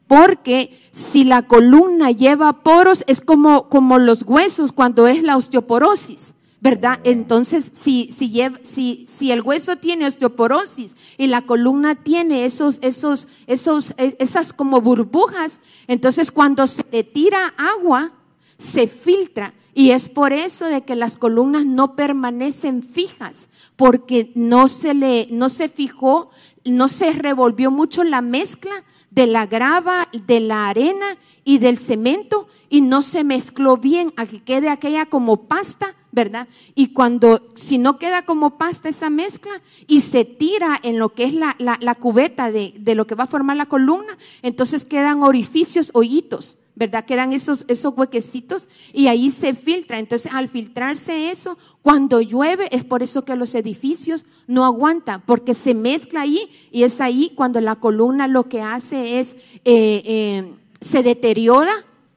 Porque 0.08 0.82
si 0.90 1.24
la 1.24 1.42
columna 1.42 2.10
lleva 2.10 2.62
poros, 2.64 3.04
es 3.06 3.20
como, 3.20 3.68
como 3.68 3.98
los 3.98 4.24
huesos 4.24 4.72
cuando 4.72 5.06
es 5.06 5.22
la 5.22 5.36
osteoporosis, 5.36 6.34
¿verdad? 6.62 7.00
Entonces, 7.02 7.72
si, 7.74 8.08
si, 8.12 8.40
si, 8.62 9.04
si 9.08 9.32
el 9.32 9.42
hueso 9.42 9.76
tiene 9.78 10.06
osteoporosis 10.06 10.94
y 11.18 11.26
la 11.26 11.42
columna 11.42 11.96
tiene 11.96 12.44
esos, 12.44 12.78
esos, 12.82 13.26
esos, 13.48 13.94
e- 13.96 14.16
esas 14.20 14.52
como 14.52 14.80
burbujas, 14.80 15.58
entonces 15.88 16.30
cuando 16.30 16.68
se 16.68 16.84
le 16.92 17.02
tira 17.02 17.52
agua, 17.58 18.12
se 18.58 18.86
filtra. 18.86 19.54
Y 19.74 19.90
es 19.90 20.08
por 20.08 20.32
eso 20.32 20.66
de 20.66 20.82
que 20.82 20.94
las 20.94 21.18
columnas 21.18 21.66
no 21.66 21.96
permanecen 21.96 22.84
fijas, 22.84 23.48
porque 23.74 24.30
no 24.36 24.68
se 24.68 24.94
le, 24.94 25.26
no 25.32 25.50
se 25.50 25.68
fijó, 25.68 26.30
no 26.64 26.86
se 26.86 27.12
revolvió 27.12 27.72
mucho 27.72 28.04
la 28.04 28.22
mezcla 28.22 28.84
de 29.10 29.26
la 29.26 29.46
grava, 29.46 30.08
de 30.12 30.38
la 30.38 30.68
arena 30.68 31.16
y 31.42 31.58
del 31.58 31.76
cemento 31.76 32.46
y 32.70 32.82
no 32.82 33.02
se 33.02 33.24
mezcló 33.24 33.78
bien 33.78 34.12
a 34.16 34.26
que 34.26 34.44
quede 34.44 34.68
aquella 34.68 35.06
como 35.06 35.48
pasta 35.48 35.96
¿verdad? 36.12 36.46
Y 36.74 36.88
cuando, 36.88 37.50
si 37.56 37.78
no 37.78 37.98
queda 37.98 38.24
como 38.24 38.58
pasta 38.58 38.88
esa 38.88 39.10
mezcla 39.10 39.50
y 39.86 40.02
se 40.02 40.24
tira 40.24 40.78
en 40.82 40.98
lo 40.98 41.14
que 41.14 41.24
es 41.24 41.34
la, 41.34 41.56
la- 41.58 41.78
la 41.80 41.94
cubeta 41.94 42.52
de, 42.52 42.74
de 42.78 42.94
lo 42.94 43.06
que 43.06 43.14
va 43.14 43.24
a 43.24 43.28
formar 43.28 43.56
la 43.56 43.66
columna, 43.66 44.16
entonces 44.42 44.84
quedan 44.84 45.22
orificios, 45.22 45.90
hoyitos, 45.94 46.58
¿verdad? 46.74 47.04
Quedan 47.04 47.32
esos, 47.32 47.64
esos 47.68 47.94
huequecitos 47.96 48.68
y 48.92 49.06
ahí 49.08 49.30
se 49.30 49.54
filtra. 49.54 49.98
Entonces, 49.98 50.32
al 50.32 50.48
filtrarse 50.48 51.30
eso, 51.30 51.56
cuando 51.82 52.20
llueve, 52.20 52.68
es 52.74 52.84
por 52.84 53.02
eso 53.02 53.24
que 53.24 53.34
los 53.36 53.54
edificios 53.54 54.24
no 54.46 54.64
aguantan, 54.64 55.22
porque 55.24 55.54
se 55.54 55.74
mezcla 55.74 56.22
ahí 56.22 56.40
y 56.70 56.82
es 56.82 57.00
ahí 57.00 57.32
cuando 57.34 57.60
la 57.60 57.76
columna 57.76 58.28
lo 58.28 58.48
que 58.48 58.60
hace 58.62 59.18
es, 59.20 59.34
eh, 59.64 60.02
eh, 60.04 60.54
se 60.80 61.02
deteriora 61.02 61.72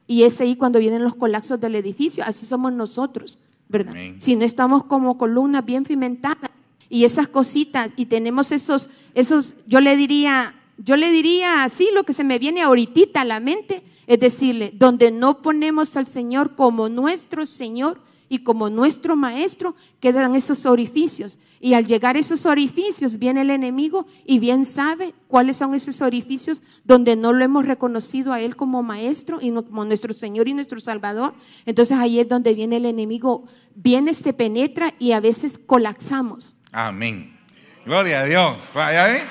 y 0.06 0.22
es 0.24 0.40
ahí 0.40 0.54
cuando 0.56 0.78
vienen 0.78 1.02
los 1.04 1.14
colapsos 1.16 1.60
del 1.60 1.74
edificio. 1.76 2.24
Así 2.26 2.46
somos 2.46 2.72
nosotros, 2.72 3.38
¿verdad? 3.68 3.92
Amén. 3.92 4.20
Si 4.20 4.36
no 4.36 4.44
estamos 4.44 4.84
como 4.84 5.18
columnas 5.18 5.64
bien 5.64 5.84
cimentadas 5.84 6.50
y 6.88 7.04
esas 7.04 7.28
cositas 7.28 7.90
y 7.96 8.06
tenemos 8.06 8.52
esos, 8.52 8.88
esos, 9.14 9.54
yo 9.66 9.80
le 9.80 9.96
diría, 9.96 10.54
yo 10.78 10.96
le 10.96 11.10
diría 11.10 11.64
así 11.64 11.88
lo 11.94 12.04
que 12.04 12.14
se 12.14 12.24
me 12.24 12.38
viene 12.38 12.62
ahorita 12.62 13.22
a 13.22 13.24
la 13.24 13.40
mente, 13.40 13.82
es 14.06 14.20
decirle, 14.20 14.72
donde 14.74 15.10
no 15.10 15.42
ponemos 15.42 15.96
al 15.96 16.06
Señor 16.06 16.54
como 16.54 16.88
nuestro 16.88 17.46
Señor 17.46 18.00
y 18.28 18.40
como 18.40 18.70
nuestro 18.70 19.16
Maestro, 19.16 19.74
quedan 20.00 20.34
esos 20.34 20.66
orificios. 20.66 21.38
Y 21.60 21.74
al 21.74 21.86
llegar 21.86 22.16
a 22.16 22.18
esos 22.18 22.46
orificios 22.46 23.18
viene 23.18 23.42
el 23.42 23.50
enemigo 23.50 24.06
y 24.24 24.38
bien 24.38 24.64
sabe 24.64 25.14
cuáles 25.28 25.56
son 25.56 25.74
esos 25.74 26.00
orificios 26.02 26.62
donde 26.84 27.16
no 27.16 27.32
lo 27.32 27.44
hemos 27.44 27.66
reconocido 27.66 28.32
a 28.32 28.40
Él 28.40 28.56
como 28.56 28.82
Maestro 28.82 29.38
y 29.40 29.50
como 29.52 29.84
nuestro 29.84 30.12
Señor 30.14 30.48
y 30.48 30.54
nuestro 30.54 30.80
Salvador. 30.80 31.34
Entonces 31.64 31.96
ahí 31.96 32.20
es 32.20 32.28
donde 32.28 32.54
viene 32.54 32.76
el 32.76 32.86
enemigo, 32.86 33.44
viene, 33.74 34.14
se 34.14 34.32
penetra 34.32 34.94
y 34.98 35.12
a 35.12 35.20
veces 35.20 35.58
colapsamos. 35.58 36.54
Amén. 36.72 37.38
Gloria 37.84 38.20
a 38.20 38.24
Dios. 38.24 38.72
Vaya, 38.74 39.16
¿eh? 39.16 39.22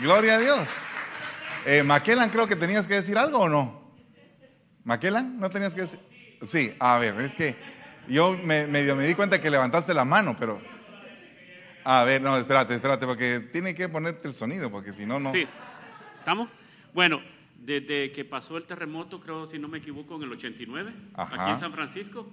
Gloria 0.00 0.34
a 0.34 0.38
Dios. 0.38 0.68
Eh, 1.64 1.82
Maquelan, 1.82 2.30
creo 2.30 2.46
que 2.46 2.56
tenías 2.56 2.86
que 2.86 2.94
decir 2.94 3.16
algo 3.16 3.38
o 3.38 3.48
no. 3.48 3.82
Maquelan, 4.84 5.38
¿no 5.38 5.48
tenías 5.48 5.74
que 5.74 5.82
decir? 5.82 6.00
Sí, 6.42 6.74
a 6.80 6.98
ver, 6.98 7.20
es 7.20 7.34
que 7.34 7.56
yo 8.08 8.36
me, 8.44 8.66
medio 8.66 8.96
me 8.96 9.06
di 9.06 9.14
cuenta 9.14 9.40
que 9.40 9.50
levantaste 9.50 9.94
la 9.94 10.04
mano, 10.04 10.36
pero... 10.38 10.60
A 11.84 12.04
ver, 12.04 12.22
no, 12.22 12.36
espérate, 12.36 12.74
espérate, 12.76 13.06
porque 13.06 13.40
tiene 13.52 13.74
que 13.74 13.88
ponerte 13.88 14.28
el 14.28 14.34
sonido, 14.34 14.70
porque 14.70 14.92
si 14.92 15.04
no, 15.04 15.18
no... 15.18 15.32
Sí. 15.32 15.46
¿Estamos? 16.18 16.48
Bueno, 16.94 17.20
desde 17.58 18.12
que 18.12 18.24
pasó 18.24 18.56
el 18.56 18.64
terremoto, 18.64 19.20
creo, 19.20 19.46
si 19.46 19.58
no 19.58 19.66
me 19.66 19.78
equivoco, 19.78 20.14
en 20.16 20.22
el 20.22 20.32
89, 20.32 20.92
Ajá. 21.14 21.42
aquí 21.42 21.50
en 21.52 21.58
San 21.58 21.72
Francisco, 21.72 22.30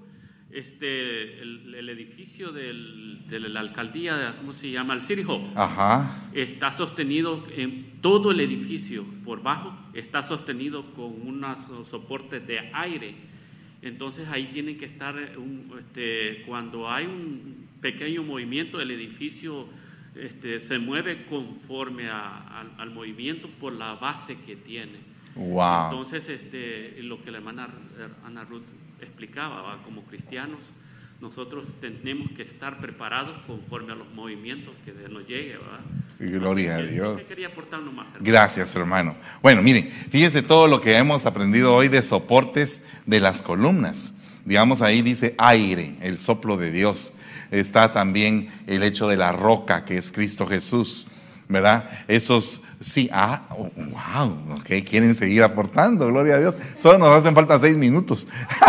este, 0.52 1.42
el, 1.42 1.74
el 1.76 1.90
edificio 1.90 2.52
del- 2.52 3.26
de 3.28 3.40
la 3.40 3.60
alcaldía, 3.60 4.36
¿cómo 4.38 4.54
se 4.54 4.70
llama? 4.70 4.94
El 4.94 5.02
City 5.02 5.24
Hall. 5.28 5.52
Ajá. 5.56 6.26
Está 6.34 6.72
sostenido 6.72 7.44
en 7.56 8.02
todo 8.02 8.30
el 8.32 8.40
edificio 8.42 9.06
por 9.26 9.42
bajo, 9.42 9.76
está 9.94 10.22
sostenido 10.24 10.94
con 10.94 11.28
unos 11.28 11.60
soportes 11.88 12.46
de 12.46 12.70
aire. 12.74 13.16
Entonces 13.82 14.28
ahí 14.30 14.50
tiene 14.54 14.76
que 14.78 14.86
estar, 14.86 15.16
un- 15.38 15.72
este, 15.80 16.44
cuando 16.46 16.90
hay 16.90 17.06
un 17.06 17.68
pequeño 17.82 18.24
movimiento, 18.24 18.82
el 18.82 18.92
edificio 18.92 19.68
este, 20.16 20.60
se 20.62 20.80
mueve 20.80 21.26
conforme 21.26 22.08
a- 22.10 22.60
al, 22.60 22.72
al 22.78 22.90
movimiento 22.92 23.48
por 23.60 23.72
la 23.74 23.94
base 23.96 24.38
que 24.46 24.56
tiene. 24.56 24.98
Wow. 25.36 25.86
Entonces, 25.86 26.28
este, 26.28 26.98
lo 27.04 27.22
que 27.22 27.32
la 27.32 27.38
hermana 27.38 27.70
Ana 28.26 28.44
Ruth 28.44 28.64
explicaba, 29.00 29.62
¿va? 29.62 29.84
como 29.84 30.04
cristianos, 30.04 30.60
nosotros 31.22 31.66
tenemos 31.80 32.30
que 32.32 32.42
estar 32.42 32.80
preparados 32.82 33.38
conforme 33.46 33.94
a 33.94 33.96
los 33.96 34.12
movimientos 34.14 34.74
que 34.84 34.92
nos 35.10 35.26
llegue. 35.28 35.58
¿va? 35.58 35.80
Gloria 36.20 36.76
a 36.76 36.82
Dios. 36.82 37.22
Gracias, 38.20 38.76
hermano. 38.76 39.16
Bueno, 39.42 39.62
miren, 39.62 39.90
fíjense 40.12 40.42
todo 40.42 40.68
lo 40.68 40.82
que 40.82 40.98
hemos 40.98 41.26
aprendido 41.26 41.74
hoy 41.74 41.88
de 41.88 42.02
soportes 42.02 42.82
de 43.06 43.22
las 43.22 43.42
columnas. 43.42 44.14
Digamos, 44.44 44.82
ahí 44.82 45.02
dice 45.02 45.34
aire, 45.38 45.96
el 46.02 46.18
soplo 46.18 46.58
de 46.58 46.72
Dios. 46.72 47.14
Está 47.52 47.94
también 47.94 48.52
el 48.68 48.84
hecho 48.84 49.08
de 49.08 49.16
la 49.16 49.32
roca, 49.32 49.86
que 49.86 49.98
es 49.98 50.12
Cristo 50.12 50.46
Jesús, 50.46 51.08
¿verdad? 51.48 51.90
Esos, 52.08 52.60
sí, 52.82 53.10
ah, 53.14 53.44
oh, 53.52 53.72
wow, 53.76 54.58
ok, 54.58 54.86
quieren 54.88 55.16
seguir 55.16 55.44
aportando, 55.44 56.08
gloria 56.08 56.36
a 56.36 56.40
Dios. 56.40 56.58
Solo 56.78 56.98
nos 56.98 57.16
hacen 57.16 57.34
falta 57.34 57.58
seis 57.60 57.78
minutos. 57.78 58.28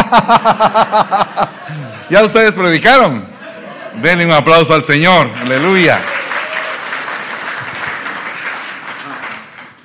ya 2.11 2.23
ustedes 2.25 2.55
predicaron. 2.55 3.25
Denle 4.01 4.25
un 4.25 4.33
aplauso 4.33 4.73
al 4.73 4.85
Señor, 4.85 5.29
aleluya. 5.43 6.01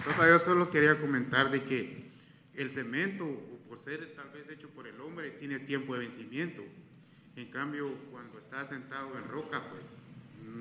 Papá, 0.05 0.24
yo 0.35 0.39
solo 0.39 0.69
quería 0.69 0.99
comentar 0.99 1.49
de 1.49 1.63
que 1.63 2.11
el 2.55 2.69
cemento, 2.69 3.25
por 3.69 3.77
ser 3.77 4.13
tal 4.17 4.29
vez 4.31 4.43
hecho 4.49 4.67
por 4.69 4.85
el 4.85 4.99
hombre, 4.99 5.29
tiene 5.31 5.59
tiempo 5.59 5.93
de 5.93 5.99
vencimiento. 5.99 6.61
En 7.37 7.45
cambio, 7.45 7.93
cuando 8.11 8.39
está 8.39 8.65
sentado 8.65 9.17
en 9.17 9.29
roca, 9.29 9.61
pues 9.69 9.83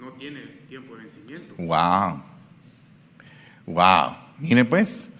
no 0.00 0.12
tiene 0.12 0.42
tiempo 0.68 0.94
de 0.94 1.02
vencimiento. 1.02 1.54
Wow. 1.58 2.22
Wow. 3.66 4.16
Mire 4.38 4.64
pues, 4.64 5.10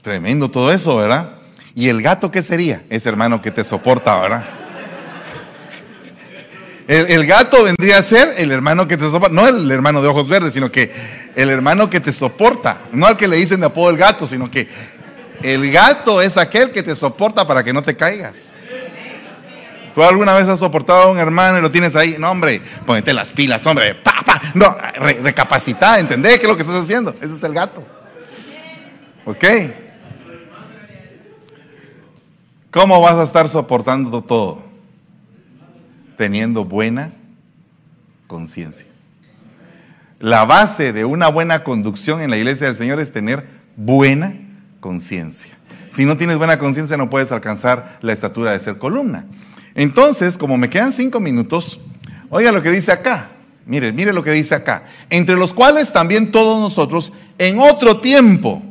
tremendo 0.00 0.50
todo 0.50 0.72
eso, 0.72 0.96
¿verdad? 0.96 1.38
¿Y 1.74 1.90
el 1.90 2.00
gato 2.00 2.30
qué 2.30 2.40
sería? 2.40 2.82
Ese 2.88 3.10
hermano 3.10 3.42
que 3.42 3.50
te 3.50 3.62
soporta, 3.62 4.18
¿verdad? 4.18 4.65
El, 6.88 7.26
gato 7.26 7.64
vendría 7.64 7.98
a 7.98 8.02
ser 8.02 8.34
el 8.36 8.52
hermano 8.52 8.86
que 8.86 8.96
te 8.96 9.04
soporta, 9.10 9.34
no 9.34 9.48
el 9.48 9.70
hermano 9.72 10.00
de 10.00 10.06
ojos 10.08 10.28
verdes, 10.28 10.54
sino 10.54 10.70
que 10.70 10.92
el 11.34 11.50
hermano 11.50 11.90
que 11.90 11.98
te 11.98 12.12
soporta, 12.12 12.82
no 12.92 13.06
al 13.06 13.16
que 13.16 13.26
le 13.26 13.36
dicen 13.36 13.58
de 13.58 13.66
apodo 13.66 13.90
el 13.90 13.96
gato, 13.96 14.24
sino 14.26 14.48
que 14.50 14.68
el 15.42 15.70
gato 15.72 16.22
es 16.22 16.36
aquel 16.36 16.70
que 16.70 16.84
te 16.84 16.94
soporta 16.94 17.46
para 17.46 17.64
que 17.64 17.72
no 17.72 17.82
te 17.82 17.96
caigas. 17.96 18.52
¿Tú 19.94 20.04
alguna 20.04 20.34
vez 20.34 20.46
has 20.46 20.60
soportado 20.60 21.02
a 21.04 21.10
un 21.10 21.18
hermano 21.18 21.58
y 21.58 21.62
lo 21.62 21.70
tienes 21.70 21.96
ahí? 21.96 22.16
No, 22.18 22.30
hombre, 22.30 22.60
ponete 22.84 23.12
las 23.12 23.32
pilas, 23.32 23.66
hombre. 23.66 23.94
Pa, 23.96 24.22
pa. 24.24 24.40
No, 24.54 24.76
re- 24.94 25.18
recapacita, 25.22 25.98
¿entendés 25.98 26.36
qué 26.36 26.42
es 26.42 26.48
lo 26.48 26.54
que 26.54 26.62
estás 26.62 26.82
haciendo? 26.82 27.16
Ese 27.20 27.34
es 27.34 27.42
el 27.42 27.52
gato. 27.54 27.82
¿Ok? 29.24 29.44
¿Cómo 32.70 33.00
vas 33.00 33.14
a 33.16 33.22
estar 33.24 33.48
soportando 33.48 34.22
todo? 34.22 34.65
Teniendo 36.16 36.64
buena 36.64 37.12
conciencia. 38.26 38.86
La 40.18 40.44
base 40.46 40.92
de 40.92 41.04
una 41.04 41.28
buena 41.28 41.62
conducción 41.62 42.22
en 42.22 42.30
la 42.30 42.38
iglesia 42.38 42.68
del 42.68 42.76
Señor 42.76 43.00
es 43.00 43.12
tener 43.12 43.46
buena 43.76 44.34
conciencia. 44.80 45.58
Si 45.90 46.06
no 46.06 46.16
tienes 46.16 46.38
buena 46.38 46.58
conciencia 46.58 46.96
no 46.96 47.10
puedes 47.10 47.32
alcanzar 47.32 47.98
la 48.00 48.12
estatura 48.12 48.52
de 48.52 48.60
ser 48.60 48.78
columna. 48.78 49.26
Entonces, 49.74 50.38
como 50.38 50.56
me 50.56 50.70
quedan 50.70 50.92
cinco 50.92 51.20
minutos, 51.20 51.78
oiga 52.30 52.50
lo 52.50 52.62
que 52.62 52.70
dice 52.70 52.92
acá. 52.92 53.28
Mire, 53.66 53.92
mire 53.92 54.12
lo 54.12 54.22
que 54.22 54.30
dice 54.30 54.54
acá. 54.54 54.84
Entre 55.10 55.36
los 55.36 55.52
cuales 55.52 55.92
también 55.92 56.32
todos 56.32 56.60
nosotros 56.60 57.12
en 57.36 57.58
otro 57.58 58.00
tiempo 58.00 58.62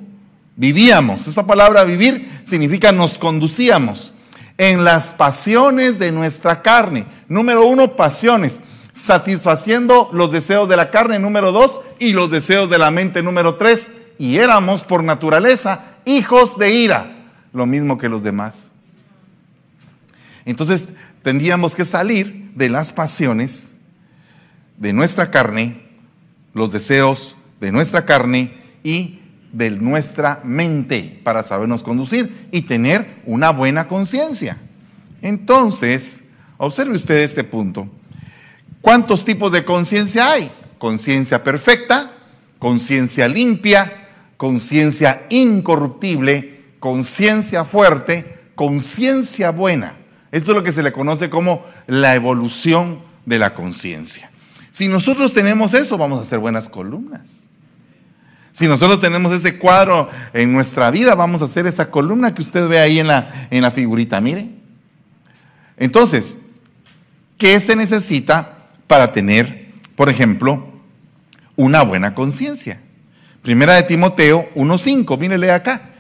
vivíamos. 0.56 1.28
Esa 1.28 1.46
palabra 1.46 1.84
vivir 1.84 2.42
significa 2.46 2.92
nos 2.92 3.20
conducíamos 3.20 4.15
en 4.58 4.84
las 4.84 5.12
pasiones 5.12 6.00
de 6.00 6.12
nuestra 6.12 6.62
carne. 6.62 7.06
Número 7.28 7.66
uno, 7.66 7.96
pasiones. 7.96 8.62
Satisfaciendo 8.94 10.10
los 10.14 10.32
deseos 10.32 10.70
de 10.70 10.78
la 10.78 10.90
carne, 10.90 11.20
número 11.20 11.52
dos, 11.52 11.82
y 12.00 12.14
los 12.14 12.32
deseos 12.32 12.70
de 12.70 12.78
la 12.78 12.92
mente, 12.92 13.22
número 13.22 13.56
tres. 13.56 13.90
Y 14.18 14.38
éramos 14.38 14.84
por 14.84 15.04
naturaleza 15.04 15.96
hijos 16.06 16.58
de 16.58 16.74
ira, 16.74 17.32
lo 17.52 17.66
mismo 17.66 17.98
que 17.98 18.08
los 18.08 18.24
demás. 18.24 18.72
Entonces 20.46 20.88
tendríamos 21.24 21.76
que 21.76 21.84
salir 21.84 22.52
de 22.56 22.70
las 22.70 22.94
pasiones 22.94 23.72
de 24.78 24.94
nuestra 24.94 25.32
carne, 25.32 25.82
los 26.54 26.72
deseos 26.72 27.36
de 27.60 27.72
nuestra 27.72 28.06
carne 28.06 28.62
y 28.84 29.20
de 29.56 29.72
nuestra 29.72 30.42
mente 30.44 31.22
para 31.24 31.42
sabernos 31.42 31.82
conducir 31.82 32.48
y 32.52 32.64
tener 32.64 33.22
una 33.26 33.52
buena 33.52 33.88
conciencia. 33.88 34.58
Entonces, 35.22 36.22
observe 36.58 36.96
usted 36.96 37.20
este 37.20 37.46
punto. 37.46 37.88
¿Cuántos 38.82 39.24
tipos 39.24 39.52
de 39.54 39.64
conciencia 39.64 40.34
hay? 40.34 40.52
Conciencia 40.78 41.42
perfecta, 41.42 42.12
conciencia 42.60 43.30
limpia, 43.30 44.10
conciencia 44.36 45.26
incorruptible, 45.30 46.66
conciencia 46.80 47.64
fuerte, 47.64 48.40
conciencia 48.56 49.52
buena. 49.52 49.98
Esto 50.34 50.52
es 50.52 50.58
lo 50.58 50.64
que 50.64 50.74
se 50.74 50.84
le 50.84 50.92
conoce 50.92 51.30
como 51.30 51.64
la 51.88 52.14
evolución 52.14 53.00
de 53.26 53.40
la 53.40 53.56
conciencia. 53.56 54.32
Si 54.72 54.90
nosotros 54.90 55.34
tenemos 55.34 55.74
eso, 55.74 55.98
vamos 55.98 56.20
a 56.20 56.24
hacer 56.24 56.40
buenas 56.40 56.68
columnas. 56.68 57.45
Si 58.56 58.68
nosotros 58.68 59.00
tenemos 59.00 59.32
ese 59.32 59.60
cuadro 59.60 60.10
en 60.34 60.52
nuestra 60.52 60.90
vida, 60.90 61.14
vamos 61.14 61.44
a 61.44 61.46
hacer 61.46 61.68
esa 61.68 61.92
columna 61.92 62.34
que 62.34 62.42
usted 62.42 62.68
ve 62.68 62.80
ahí 62.80 63.00
en 63.00 63.08
la, 63.08 63.48
en 63.52 63.62
la 63.62 63.70
figurita, 63.70 64.20
mire. 64.20 64.50
Entonces, 65.78 66.36
¿Qué 67.38 67.60
se 67.60 67.76
necesita 67.76 68.70
para 68.88 69.12
tener, 69.12 69.68
por 69.96 70.10
ejemplo, 70.10 70.68
una 71.56 71.84
buena 71.84 72.16
conciencia? 72.16 72.80
Primera 73.42 73.76
de 73.76 73.84
Timoteo 73.84 74.50
1.5, 74.56 75.20
mírele 75.20 75.52
acá. 75.52 75.92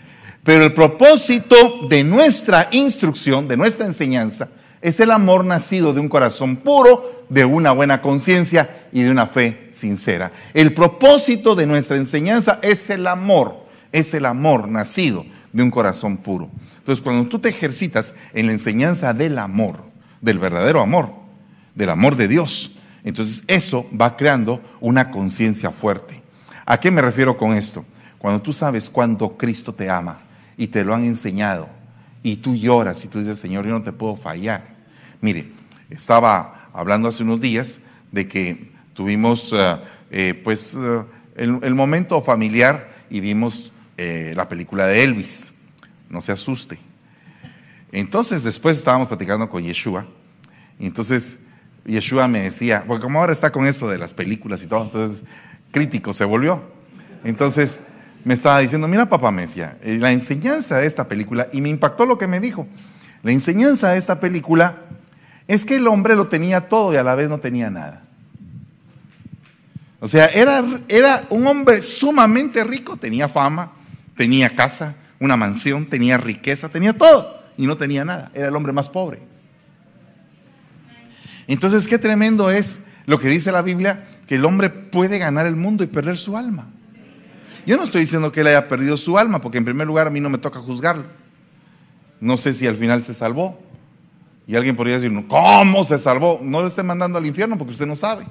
Pero 0.43 0.63
el 0.63 0.73
propósito 0.73 1.87
de 1.89 2.03
nuestra 2.03 2.69
instrucción, 2.71 3.47
de 3.47 3.57
nuestra 3.57 3.85
enseñanza, 3.85 4.47
es 4.85 4.99
el 4.99 5.09
amor 5.09 5.43
nacido 5.45 5.93
de 5.93 5.99
un 5.99 6.07
corazón 6.07 6.57
puro, 6.57 7.25
de 7.27 7.43
una 7.43 7.71
buena 7.71 8.03
conciencia 8.03 8.85
y 8.91 9.01
de 9.01 9.09
una 9.09 9.25
fe 9.25 9.71
sincera. 9.71 10.31
El 10.53 10.75
propósito 10.75 11.55
de 11.55 11.65
nuestra 11.65 11.97
enseñanza 11.97 12.59
es 12.61 12.87
el 12.91 13.07
amor, 13.07 13.65
es 13.91 14.13
el 14.13 14.27
amor 14.27 14.67
nacido 14.67 15.25
de 15.51 15.63
un 15.63 15.71
corazón 15.71 16.17
puro. 16.17 16.51
Entonces, 16.77 17.01
cuando 17.01 17.27
tú 17.27 17.39
te 17.39 17.49
ejercitas 17.49 18.13
en 18.31 18.45
la 18.45 18.51
enseñanza 18.51 19.11
del 19.11 19.39
amor, 19.39 19.77
del 20.21 20.37
verdadero 20.37 20.81
amor, 20.81 21.09
del 21.73 21.89
amor 21.89 22.15
de 22.15 22.27
Dios, 22.27 22.71
entonces 23.03 23.43
eso 23.47 23.87
va 23.99 24.15
creando 24.15 24.61
una 24.81 25.09
conciencia 25.09 25.71
fuerte. 25.71 26.21
¿A 26.63 26.79
qué 26.79 26.91
me 26.91 27.01
refiero 27.01 27.35
con 27.35 27.55
esto? 27.55 27.83
Cuando 28.19 28.39
tú 28.39 28.53
sabes 28.53 28.91
cuánto 28.91 29.35
Cristo 29.35 29.73
te 29.73 29.89
ama 29.89 30.19
y 30.55 30.67
te 30.67 30.85
lo 30.85 30.93
han 30.93 31.05
enseñado 31.05 31.69
y 32.21 32.35
tú 32.35 32.55
lloras 32.55 33.03
y 33.03 33.07
tú 33.07 33.17
dices, 33.17 33.39
Señor, 33.39 33.65
yo 33.65 33.71
no 33.71 33.81
te 33.81 33.91
puedo 33.91 34.15
fallar. 34.15 34.74
Mire, 35.25 35.47
estaba 35.89 36.69
hablando 36.71 37.07
hace 37.07 37.23
unos 37.23 37.41
días 37.41 37.79
de 38.11 38.27
que 38.27 38.69
tuvimos 38.93 39.51
eh, 39.51 39.77
eh, 40.11 40.39
pues 40.43 40.77
eh, 40.77 41.01
el, 41.35 41.73
momento 41.73 42.21
familiar 42.21 42.93
y 43.09 43.21
vimos 43.21 43.73
la 43.97 44.47
película 44.47 44.85
de 44.85 45.03
Elvis. 45.03 45.51
No 46.11 46.21
se 46.21 46.31
asuste. 46.31 46.77
Entonces 47.91 48.43
después 48.43 48.77
estábamos 48.77 49.07
platicando 49.07 49.49
con 49.49 49.63
Yeshua 49.63 50.05
y 50.79 50.85
entonces 50.85 51.39
Yeshua 51.87 52.27
me 52.27 52.41
decía, 52.41 52.83
porque 52.85 53.01
como 53.01 53.19
ahora 53.19 53.33
está 53.33 53.51
con 53.51 53.65
esto 53.65 53.89
de 53.89 53.97
las 53.97 54.13
películas 54.13 54.61
y 54.61 54.67
todo, 54.67 54.83
entonces 54.83 55.23
crítico 55.71 56.13
se 56.13 56.23
volvió. 56.23 56.61
Entonces 57.23 57.81
me 58.23 58.35
estaba 58.35 58.59
diciendo, 58.59 58.87
mira 58.87 59.09
papá, 59.09 59.31
me 59.31 59.47
decía, 59.47 59.75
la 59.83 60.11
enseñanza 60.11 60.77
de 60.77 60.85
esta 60.85 61.07
película, 61.07 61.47
y 61.51 61.61
me 61.61 61.69
impactó 61.69 62.05
lo 62.05 62.19
que 62.19 62.27
me 62.27 62.39
dijo, 62.39 62.67
la 63.25 63.31
enseñanza 63.31 63.89
de 63.89 63.97
esta 63.97 64.19
película 64.19 64.84
es 65.47 65.65
que 65.65 65.75
el 65.75 65.87
hombre 65.87 66.15
lo 66.15 66.27
tenía 66.27 66.67
todo 66.67 66.93
y 66.93 66.97
a 66.97 67.03
la 67.03 67.15
vez 67.15 67.29
no 67.29 67.39
tenía 67.39 67.69
nada. 67.69 68.03
O 69.99 70.07
sea, 70.07 70.25
era, 70.27 70.63
era 70.87 71.25
un 71.29 71.47
hombre 71.47 71.81
sumamente 71.81 72.63
rico, 72.63 72.97
tenía 72.97 73.29
fama, 73.29 73.71
tenía 74.15 74.55
casa, 74.55 74.95
una 75.19 75.35
mansión, 75.35 75.85
tenía 75.87 76.17
riqueza, 76.17 76.69
tenía 76.69 76.93
todo 76.93 77.43
y 77.57 77.65
no 77.65 77.77
tenía 77.77 78.05
nada. 78.05 78.31
Era 78.33 78.49
el 78.49 78.55
hombre 78.55 78.73
más 78.73 78.89
pobre. 78.89 79.21
Entonces, 81.47 81.87
qué 81.87 81.97
tremendo 81.97 82.49
es 82.49 82.79
lo 83.05 83.19
que 83.19 83.29
dice 83.29 83.51
la 83.51 83.61
Biblia, 83.61 84.07
que 84.27 84.35
el 84.35 84.45
hombre 84.45 84.69
puede 84.69 85.19
ganar 85.19 85.45
el 85.45 85.55
mundo 85.55 85.83
y 85.83 85.87
perder 85.87 86.17
su 86.17 86.37
alma. 86.37 86.67
Yo 87.65 87.77
no 87.77 87.83
estoy 87.83 88.01
diciendo 88.01 88.31
que 88.31 88.41
él 88.41 88.47
haya 88.47 88.67
perdido 88.67 88.97
su 88.97 89.17
alma, 89.17 89.41
porque 89.41 89.57
en 89.57 89.65
primer 89.65 89.87
lugar 89.87 90.07
a 90.07 90.09
mí 90.09 90.19
no 90.19 90.29
me 90.29 90.37
toca 90.37 90.59
juzgarlo. 90.59 91.05
No 92.19 92.37
sé 92.37 92.53
si 92.53 92.67
al 92.67 92.75
final 92.75 93.03
se 93.03 93.13
salvó. 93.13 93.59
Y 94.47 94.55
alguien 94.55 94.75
podría 94.75 94.99
decir, 94.99 95.11
¿cómo 95.27 95.85
se 95.85 95.97
salvó? 95.97 96.39
No 96.41 96.61
lo 96.61 96.67
esté 96.67 96.83
mandando 96.83 97.17
al 97.17 97.25
infierno 97.25 97.57
porque 97.57 97.73
usted 97.73 97.87
no 97.87 97.95
sabe. 97.95 98.25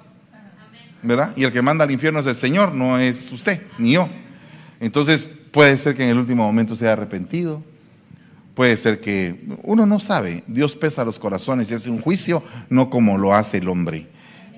¿Verdad? 1.02 1.32
Y 1.36 1.44
el 1.44 1.52
que 1.52 1.60
manda 1.60 1.84
al 1.84 1.90
infierno 1.90 2.20
es 2.20 2.26
el 2.26 2.36
Señor, 2.36 2.72
no 2.72 2.98
es 2.98 3.30
usted, 3.30 3.62
ni 3.78 3.92
yo. 3.92 4.08
Entonces, 4.80 5.28
puede 5.50 5.76
ser 5.76 5.94
que 5.94 6.04
en 6.04 6.10
el 6.10 6.18
último 6.18 6.44
momento 6.44 6.76
se 6.76 6.86
haya 6.86 6.94
arrepentido. 6.94 7.62
Puede 8.54 8.76
ser 8.76 9.00
que 9.00 9.44
uno 9.64 9.84
no 9.84 9.98
sabe. 9.98 10.44
Dios 10.46 10.76
pesa 10.76 11.04
los 11.04 11.18
corazones 11.18 11.70
y 11.70 11.74
hace 11.74 11.90
un 11.90 12.00
juicio, 12.00 12.42
no 12.70 12.88
como 12.88 13.18
lo 13.18 13.34
hace 13.34 13.58
el 13.58 13.68
hombre. 13.68 14.06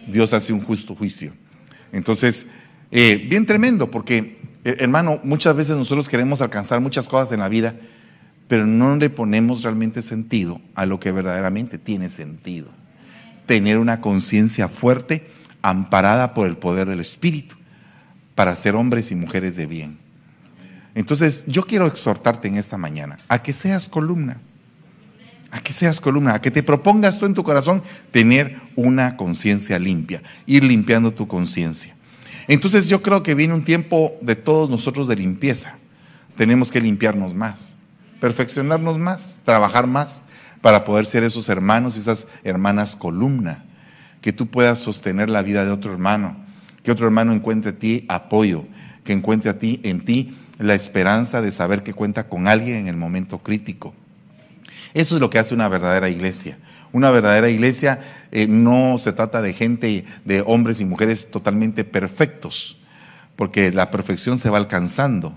Dios 0.07 0.35
hace 0.35 0.53
un 0.53 0.61
justo 0.61 0.95
juicio. 0.95 1.33
Entonces, 1.93 2.47
eh, 2.91 3.27
bien 3.29 3.47
tremendo, 3.47 3.91
porque, 3.91 4.39
eh, 4.65 4.77
hermano, 4.79 5.19
muchas 5.25 5.57
veces 5.57 5.77
nosotros 5.77 6.09
queremos 6.09 6.43
alcanzar 6.43 6.81
muchas 6.81 7.09
cosas 7.09 7.33
en 7.33 7.41
la 7.41 7.49
vida 7.49 7.75
pero 8.49 8.67
no 8.67 8.97
le 8.97 9.11
ponemos 9.11 9.63
realmente 9.63 10.03
sentido 10.03 10.61
a 10.75 10.87
lo 10.87 11.01
que 11.01 11.13
verdaderamente 11.13 11.79
tiene 11.79 12.09
sentido. 12.09 12.69
Tener 13.47 13.79
una 13.79 14.01
conciencia 14.01 14.69
fuerte, 14.69 15.31
amparada 15.63 16.35
por 16.35 16.47
el 16.47 16.57
poder 16.57 16.89
del 16.89 17.01
Espíritu, 17.01 17.57
para 18.35 18.55
ser 18.55 18.75
hombres 18.77 19.11
y 19.11 19.15
mujeres 19.17 19.57
de 19.57 19.67
bien. 19.67 19.99
Entonces, 20.95 21.43
yo 21.47 21.65
quiero 21.67 21.87
exhortarte 21.87 22.49
en 22.49 22.57
esta 22.57 22.79
mañana 22.79 23.19
a 23.29 23.43
que 23.43 23.53
seas 23.53 23.89
columna, 23.89 24.39
a 25.51 25.61
que 25.61 25.73
seas 25.73 26.01
columna, 26.01 26.35
a 26.35 26.41
que 26.41 26.51
te 26.51 26.63
propongas 26.63 27.19
tú 27.19 27.27
en 27.27 27.35
tu 27.35 27.43
corazón 27.43 27.83
tener 28.13 28.61
una 28.77 29.17
conciencia 29.17 29.79
limpia, 29.79 30.23
ir 30.47 30.65
limpiando 30.65 31.13
tu 31.13 31.27
conciencia. 31.27 31.95
Entonces, 32.49 32.89
yo 32.89 33.03
creo 33.03 33.23
que 33.23 33.35
viene 33.35 33.55
un 33.55 33.65
tiempo 33.65 34.15
de 34.21 34.37
todos 34.37 34.71
nosotros 34.71 35.09
de 35.09 35.17
limpieza. 35.17 35.75
Tenemos 36.37 36.71
que 36.71 36.81
limpiarnos 36.81 37.35
más 37.35 37.76
perfeccionarnos 38.21 38.99
más, 38.99 39.39
trabajar 39.45 39.87
más 39.87 40.23
para 40.61 40.85
poder 40.85 41.07
ser 41.07 41.23
esos 41.23 41.49
hermanos 41.49 41.97
y 41.97 42.01
esas 42.01 42.27
hermanas 42.43 42.97
columna, 42.97 43.65
que 44.21 44.33
tú 44.33 44.49
puedas 44.49 44.79
sostener 44.79 45.29
la 45.31 45.43
vida 45.43 45.65
de 45.65 45.71
otro 45.71 45.93
hermano, 45.93 46.37
que 46.83 46.91
otro 46.91 47.07
hermano 47.07 47.33
encuentre 47.33 47.71
en 47.71 47.79
ti 47.79 48.05
apoyo, 48.09 48.65
que 49.05 49.13
encuentre 49.13 49.51
a 49.51 49.59
ti 49.59 49.81
en 49.85 50.05
ti 50.05 50.37
la 50.59 50.75
esperanza 50.75 51.43
de 51.43 51.53
saber 51.53 51.83
que 51.83 51.93
cuenta 51.93 52.29
con 52.29 52.49
alguien 52.49 52.79
en 52.79 52.89
el 52.89 52.97
momento 52.97 53.39
crítico. 53.39 53.95
Eso 54.95 55.17
es 55.17 55.21
lo 55.21 55.31
que 55.31 55.39
hace 55.39 55.55
una 55.55 55.69
verdadera 55.69 56.09
iglesia. 56.09 56.59
Una 56.93 57.11
verdadera 57.11 57.51
iglesia 57.51 58.01
eh, 58.33 58.47
no 58.49 58.99
se 58.99 59.13
trata 59.13 59.43
de 59.43 59.53
gente, 59.53 60.05
de 60.25 60.43
hombres 60.47 60.81
y 60.81 60.85
mujeres 60.85 61.31
totalmente 61.31 61.85
perfectos, 61.85 62.79
porque 63.37 63.71
la 63.71 63.91
perfección 63.91 64.39
se 64.39 64.49
va 64.49 64.57
alcanzando, 64.57 65.35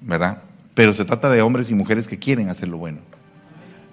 ¿verdad? 0.00 0.42
Pero 0.74 0.92
se 0.92 1.04
trata 1.04 1.30
de 1.30 1.42
hombres 1.42 1.70
y 1.70 1.74
mujeres 1.74 2.08
que 2.08 2.18
quieren 2.18 2.48
hacer 2.48 2.68
lo 2.68 2.78
bueno, 2.78 2.98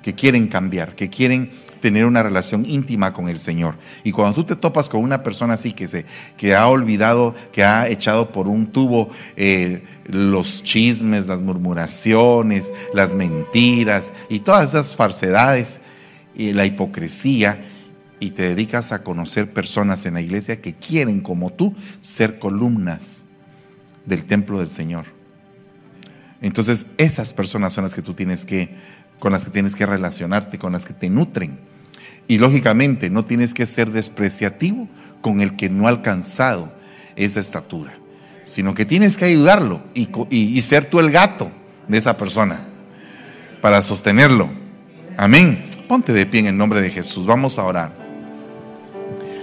que 0.02 0.16
quieren 0.16 0.48
cambiar, 0.48 0.96
que 0.96 1.10
quieren 1.10 1.52
tener 1.80 2.06
una 2.06 2.24
relación 2.24 2.66
íntima 2.66 3.14
con 3.14 3.30
el 3.30 3.40
Señor. 3.40 3.76
Y 4.04 4.12
cuando 4.12 4.36
tú 4.36 4.44
te 4.44 4.56
topas 4.56 4.90
con 4.90 5.04
una 5.04 5.24
persona 5.24 5.56
así 5.56 5.74
que, 5.74 5.88
se, 5.88 6.06
que 6.38 6.56
ha 6.56 6.68
olvidado, 6.68 7.36
que 7.52 7.64
ha 7.64 7.88
echado 7.88 8.30
por 8.30 8.48
un 8.48 8.68
tubo 8.68 9.10
eh, 9.36 9.84
los 10.06 10.64
chismes, 10.64 11.28
las 11.28 11.42
murmuraciones, 11.42 12.72
las 12.94 13.14
mentiras 13.14 14.12
y 14.30 14.40
todas 14.40 14.70
esas 14.70 14.96
falsedades 14.96 15.80
y 16.36 16.54
la 16.54 16.66
hipocresía, 16.66 17.68
y 18.20 18.32
te 18.32 18.44
dedicas 18.44 18.92
a 18.92 19.04
conocer 19.04 19.52
personas 19.52 20.06
en 20.06 20.14
la 20.14 20.22
iglesia 20.22 20.62
que 20.62 20.76
quieren, 20.76 21.22
como 21.22 21.52
tú, 21.52 21.76
ser 22.02 22.38
columnas 22.38 23.26
del 24.06 24.26
templo 24.26 24.60
del 24.60 24.70
Señor 24.70 25.21
entonces, 26.42 26.88
esas 26.98 27.34
personas 27.34 27.74
son 27.74 27.84
las 27.84 27.94
que 27.94 28.02
tú 28.02 28.14
tienes 28.16 28.46
que, 28.46 28.76
con 29.20 29.32
las 29.32 29.46
que 29.46 29.52
tienes 29.52 29.76
que 29.76 29.86
relacionarte, 29.86 30.58
con 30.58 30.74
las 30.74 30.86
que 30.86 30.94
te 30.94 31.10
nutren. 31.10 31.60
Y 32.28 32.40
lógicamente, 32.40 33.10
no 33.10 33.26
tienes 33.26 33.54
que 33.54 33.68
ser 33.68 33.92
despreciativo 33.92 34.88
con 35.22 35.42
el 35.42 35.56
que 35.56 35.70
no 35.70 35.86
ha 35.86 35.90
alcanzado 35.90 36.72
esa 37.16 37.40
estatura, 37.40 37.94
sino 38.46 38.74
que 38.74 38.86
tienes 38.86 39.18
que 39.18 39.26
ayudarlo 39.26 39.84
y, 39.94 40.62
ser 40.62 40.86
tú 40.86 41.00
el 41.00 41.12
gato 41.12 41.52
de 41.88 41.98
esa 42.00 42.18
persona 42.18 42.62
para 43.62 43.84
sostenerlo. 43.84 44.50
Amén. 45.18 45.70
Ponte 45.88 46.12
de 46.14 46.26
pie 46.26 46.40
en 46.40 46.48
el 46.48 46.58
nombre 46.58 46.82
de 46.82 46.90
Jesús. 46.90 47.28
Vamos 47.28 47.60
a 47.60 47.64
orar. 47.64 48.02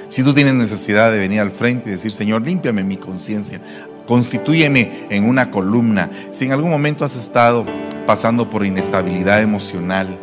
Si 0.09 0.23
tú 0.23 0.33
tienes 0.33 0.55
necesidad 0.55 1.13
de 1.13 1.19
venir 1.19 1.41
al 1.41 1.51
frente 1.51 1.91
y 1.91 1.93
decir, 1.93 2.13
Señor, 2.13 2.43
límpiame 2.43 2.83
mi 2.83 2.97
conciencia, 2.97 3.61
constitúyeme 4.09 5.05
en 5.11 5.29
una 5.29 5.51
columna. 5.51 6.11
Si 6.33 6.47
en 6.47 6.53
algún 6.53 6.71
momento 6.71 7.05
has 7.05 7.15
estado 7.15 7.67
pasando 8.07 8.49
por 8.49 8.65
inestabilidad 8.65 9.43
emocional, 9.43 10.19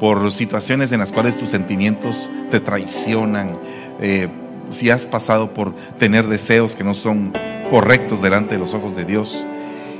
por 0.00 0.32
situaciones 0.32 0.90
en 0.90 1.00
las 1.00 1.12
cuales 1.12 1.36
tus 1.36 1.50
sentimientos 1.50 2.30
te 2.50 2.58
traicionan, 2.58 3.58
eh, 4.00 4.28
si 4.70 4.88
has 4.88 5.04
pasado 5.04 5.52
por 5.52 5.74
tener 5.98 6.26
deseos 6.26 6.74
que 6.74 6.82
no 6.82 6.94
son 6.94 7.32
correctos 7.70 8.22
delante 8.22 8.54
de 8.54 8.58
los 8.58 8.72
ojos 8.72 8.96
de 8.96 9.04
Dios 9.04 9.44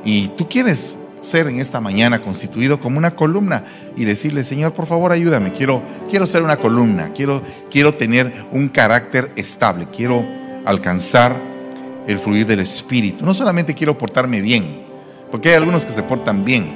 y 0.04 0.28
tú 0.28 0.48
quieres 0.48 0.94
ser 1.22 1.46
en 1.48 1.60
esta 1.60 1.80
mañana 1.80 2.22
constituido 2.22 2.80
como 2.80 2.96
una 2.96 3.14
columna 3.14 3.64
y 3.96 4.06
decirle, 4.06 4.42
Señor, 4.42 4.72
por 4.72 4.86
favor, 4.86 5.12
ayúdame, 5.12 5.52
quiero, 5.52 5.82
quiero 6.08 6.26
ser 6.26 6.42
una 6.42 6.56
columna, 6.56 7.12
quiero, 7.14 7.42
quiero 7.70 7.94
tener 7.94 8.46
un 8.52 8.68
carácter 8.68 9.30
estable, 9.36 9.88
quiero 9.94 10.24
alcanzar 10.64 11.36
el 12.06 12.18
fluir 12.18 12.46
del 12.46 12.60
Espíritu. 12.60 13.24
No 13.24 13.34
solamente 13.34 13.74
quiero 13.74 13.96
portarme 13.96 14.40
bien, 14.40 14.82
porque 15.30 15.50
hay 15.50 15.54
algunos 15.56 15.84
que 15.84 15.92
se 15.92 16.02
portan 16.02 16.44
bien, 16.44 16.74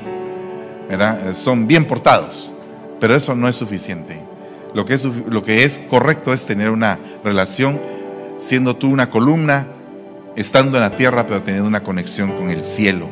¿verdad? 0.88 1.34
Son 1.34 1.66
bien 1.66 1.86
portados, 1.86 2.52
pero 3.00 3.14
eso 3.14 3.34
no 3.34 3.48
es 3.48 3.56
suficiente. 3.56 4.20
Lo 4.74 4.84
que 4.84 4.94
es, 4.94 5.04
lo 5.04 5.44
que 5.44 5.64
es 5.64 5.80
correcto 5.88 6.32
es 6.32 6.46
tener 6.46 6.70
una 6.70 6.98
relación, 7.22 7.80
siendo 8.38 8.76
tú 8.76 8.90
una 8.90 9.10
columna, 9.10 9.68
estando 10.36 10.76
en 10.76 10.82
la 10.82 10.96
tierra, 10.96 11.26
pero 11.26 11.42
teniendo 11.42 11.68
una 11.68 11.82
conexión 11.82 12.32
con 12.32 12.50
el 12.50 12.64
cielo. 12.64 13.08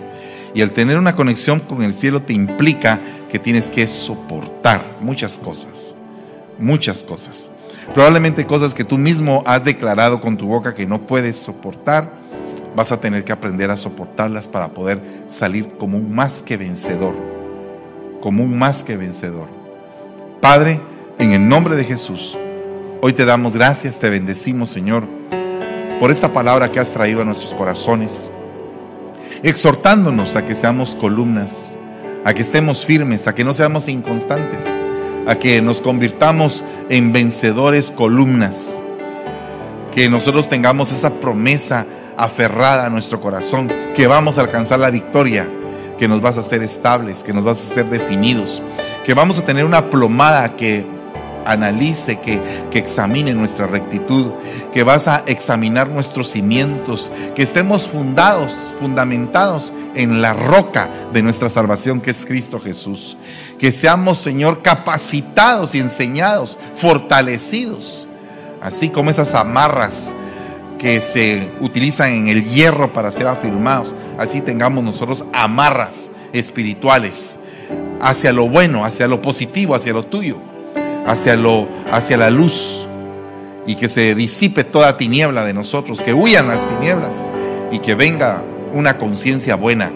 Y 0.54 0.60
el 0.60 0.72
tener 0.72 0.98
una 0.98 1.16
conexión 1.16 1.60
con 1.60 1.82
el 1.82 1.94
cielo 1.94 2.22
te 2.22 2.32
implica 2.32 3.00
que 3.30 3.38
tienes 3.38 3.70
que 3.70 3.86
soportar 3.86 4.98
muchas 5.00 5.38
cosas, 5.38 5.94
muchas 6.58 7.02
cosas. 7.02 7.48
Probablemente 7.94 8.46
cosas 8.46 8.72
que 8.72 8.84
tú 8.84 8.96
mismo 8.96 9.42
has 9.44 9.64
declarado 9.64 10.20
con 10.20 10.36
tu 10.36 10.46
boca 10.46 10.74
que 10.74 10.86
no 10.86 11.02
puedes 11.02 11.36
soportar, 11.36 12.10
vas 12.74 12.90
a 12.90 13.00
tener 13.00 13.24
que 13.24 13.32
aprender 13.32 13.70
a 13.70 13.76
soportarlas 13.76 14.46
para 14.46 14.68
poder 14.68 15.00
salir 15.28 15.68
como 15.78 15.98
un 15.98 16.14
más 16.14 16.42
que 16.42 16.56
vencedor, 16.56 17.14
como 18.22 18.44
un 18.44 18.58
más 18.58 18.82
que 18.82 18.96
vencedor. 18.96 19.48
Padre, 20.40 20.80
en 21.18 21.32
el 21.32 21.46
nombre 21.46 21.76
de 21.76 21.84
Jesús, 21.84 22.36
hoy 23.02 23.12
te 23.12 23.26
damos 23.26 23.54
gracias, 23.54 23.98
te 23.98 24.08
bendecimos, 24.08 24.70
Señor, 24.70 25.04
por 26.00 26.10
esta 26.10 26.32
palabra 26.32 26.70
que 26.72 26.80
has 26.80 26.90
traído 26.90 27.20
a 27.20 27.24
nuestros 27.26 27.52
corazones, 27.52 28.30
exhortándonos 29.42 30.34
a 30.34 30.46
que 30.46 30.54
seamos 30.54 30.94
columnas, 30.94 31.76
a 32.24 32.32
que 32.32 32.42
estemos 32.42 32.86
firmes, 32.86 33.26
a 33.26 33.34
que 33.34 33.44
no 33.44 33.52
seamos 33.52 33.86
inconstantes 33.88 34.66
a 35.26 35.36
que 35.36 35.60
nos 35.62 35.80
convirtamos 35.80 36.64
en 36.88 37.12
vencedores 37.12 37.90
columnas, 37.90 38.82
que 39.94 40.08
nosotros 40.08 40.48
tengamos 40.48 40.92
esa 40.92 41.14
promesa 41.14 41.86
aferrada 42.16 42.86
a 42.86 42.90
nuestro 42.90 43.20
corazón, 43.20 43.70
que 43.94 44.06
vamos 44.06 44.38
a 44.38 44.42
alcanzar 44.42 44.80
la 44.80 44.90
victoria, 44.90 45.48
que 45.98 46.08
nos 46.08 46.20
vas 46.20 46.36
a 46.36 46.40
hacer 46.40 46.62
estables, 46.62 47.22
que 47.22 47.32
nos 47.32 47.44
vas 47.44 47.58
a 47.60 47.72
hacer 47.72 47.88
definidos, 47.88 48.62
que 49.04 49.14
vamos 49.14 49.38
a 49.38 49.44
tener 49.44 49.64
una 49.64 49.90
plomada 49.90 50.56
que 50.56 50.84
analice, 51.44 52.20
que, 52.20 52.40
que, 52.70 52.78
examine 52.78 53.34
nuestra 53.34 53.66
rectitud, 53.66 54.30
que 54.72 54.84
vas 54.84 55.08
a 55.08 55.24
examinar 55.26 55.88
nuestros 55.88 56.30
cimientos, 56.30 57.10
que 57.34 57.42
estemos 57.42 57.88
fundados, 57.88 58.52
fundamentados 58.80 59.72
en 59.94 60.22
la 60.22 60.34
roca 60.34 60.88
de 61.12 61.22
nuestra 61.22 61.48
salvación 61.48 62.00
que 62.00 62.10
es 62.10 62.24
Cristo 62.24 62.60
Jesús. 62.60 63.16
Que 63.62 63.72
seamos, 63.72 64.18
Señor, 64.18 64.60
capacitados 64.60 65.74
y 65.74 65.78
enseñados, 65.78 66.58
fortalecidos, 66.74 68.06
así 68.60 68.90
como 68.90 69.08
esas 69.10 69.34
amarras 69.34 70.12
que 70.78 71.00
se 71.00 71.48
utilizan 71.60 72.10
en 72.10 72.28
el 72.28 72.44
hierro 72.44 72.92
para 72.92 73.10
ser 73.10 73.28
afirmados, 73.28 73.94
así 74.18 74.42
tengamos 74.42 74.82
nosotros 74.82 75.24
amarras 75.32 76.10
espirituales 76.34 77.38
hacia 78.00 78.32
lo 78.32 78.48
bueno, 78.48 78.84
hacia 78.84 79.06
lo 79.06 79.22
positivo, 79.22 79.74
hacia 79.74 79.92
lo 79.92 80.02
tuyo 80.02 80.38
hacia, 81.06 81.36
lo, 81.36 81.68
hacia 81.90 82.16
la 82.16 82.30
luz 82.30 82.86
y 83.66 83.76
que 83.76 83.88
se 83.88 84.14
disipe 84.14 84.64
toda 84.64 84.96
tiniebla 84.96 85.44
de 85.44 85.54
nosotros, 85.54 86.02
que 86.02 86.12
huyan 86.12 86.48
las 86.48 86.68
tinieblas 86.68 87.28
y 87.70 87.78
que 87.78 87.94
venga 87.94 88.42
una 88.72 88.98
conciencia 88.98 89.54
buena, 89.54 89.92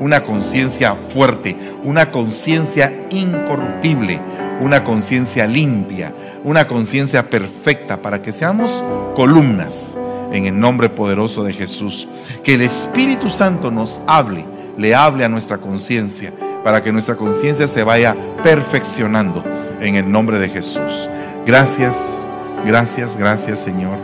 una 0.00 0.24
conciencia 0.24 0.96
fuerte, 1.12 1.56
una 1.84 2.10
conciencia 2.10 3.06
incorruptible, 3.10 4.20
una 4.60 4.82
conciencia 4.82 5.46
limpia, 5.46 6.12
una 6.42 6.66
conciencia 6.66 7.28
perfecta 7.28 8.00
para 8.00 8.20
que 8.22 8.32
seamos 8.32 8.82
columnas 9.14 9.96
en 10.32 10.46
el 10.46 10.58
nombre 10.58 10.88
poderoso 10.88 11.44
de 11.44 11.52
Jesús. 11.52 12.08
Que 12.42 12.54
el 12.54 12.62
Espíritu 12.62 13.28
Santo 13.28 13.70
nos 13.70 14.00
hable, 14.06 14.44
le 14.76 14.94
hable 14.94 15.24
a 15.24 15.28
nuestra 15.28 15.58
conciencia, 15.58 16.32
para 16.64 16.82
que 16.82 16.92
nuestra 16.92 17.16
conciencia 17.16 17.68
se 17.68 17.82
vaya 17.82 18.16
perfeccionando 18.42 19.44
en 19.80 19.96
el 19.96 20.10
nombre 20.10 20.38
de 20.38 20.48
Jesús. 20.48 21.08
Gracias, 21.46 22.26
gracias, 22.64 23.16
gracias 23.16 23.60
Señor. 23.60 23.98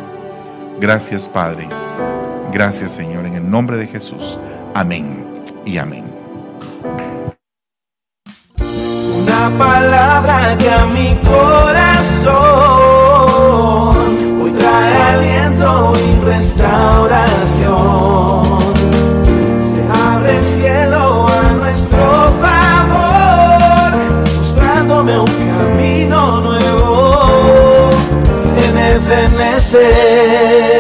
Gracias 0.79 1.29
Padre. 1.29 1.69
Gracias 2.53 2.93
Señor, 2.93 3.25
en 3.25 3.35
el 3.35 3.51
nombre 3.51 3.77
de 3.77 3.87
Jesús. 3.87 4.39
Amén 4.75 5.26
y 5.67 5.79
amén. 5.79 6.05
Una 8.59 9.51
palabra 9.59 10.57
que 10.59 10.71
a 10.71 10.87
mi 10.87 11.15
corazón 11.17 12.33
hoy 14.41 14.53
trae 14.53 14.97
aliento 14.97 15.93
y 15.97 16.25
restauración. 16.25 18.61
Se 19.69 19.83
abre 20.09 20.39
el 20.39 20.45
cielo 20.45 21.29
a 21.29 21.53
nuestro 21.55 22.33
favor, 22.41 23.93
mostrándome 24.39 25.19
un 25.19 25.27
camino 25.27 26.41
nuevo 26.41 27.91
en 28.57 28.79
Ebenezer. 28.79 30.76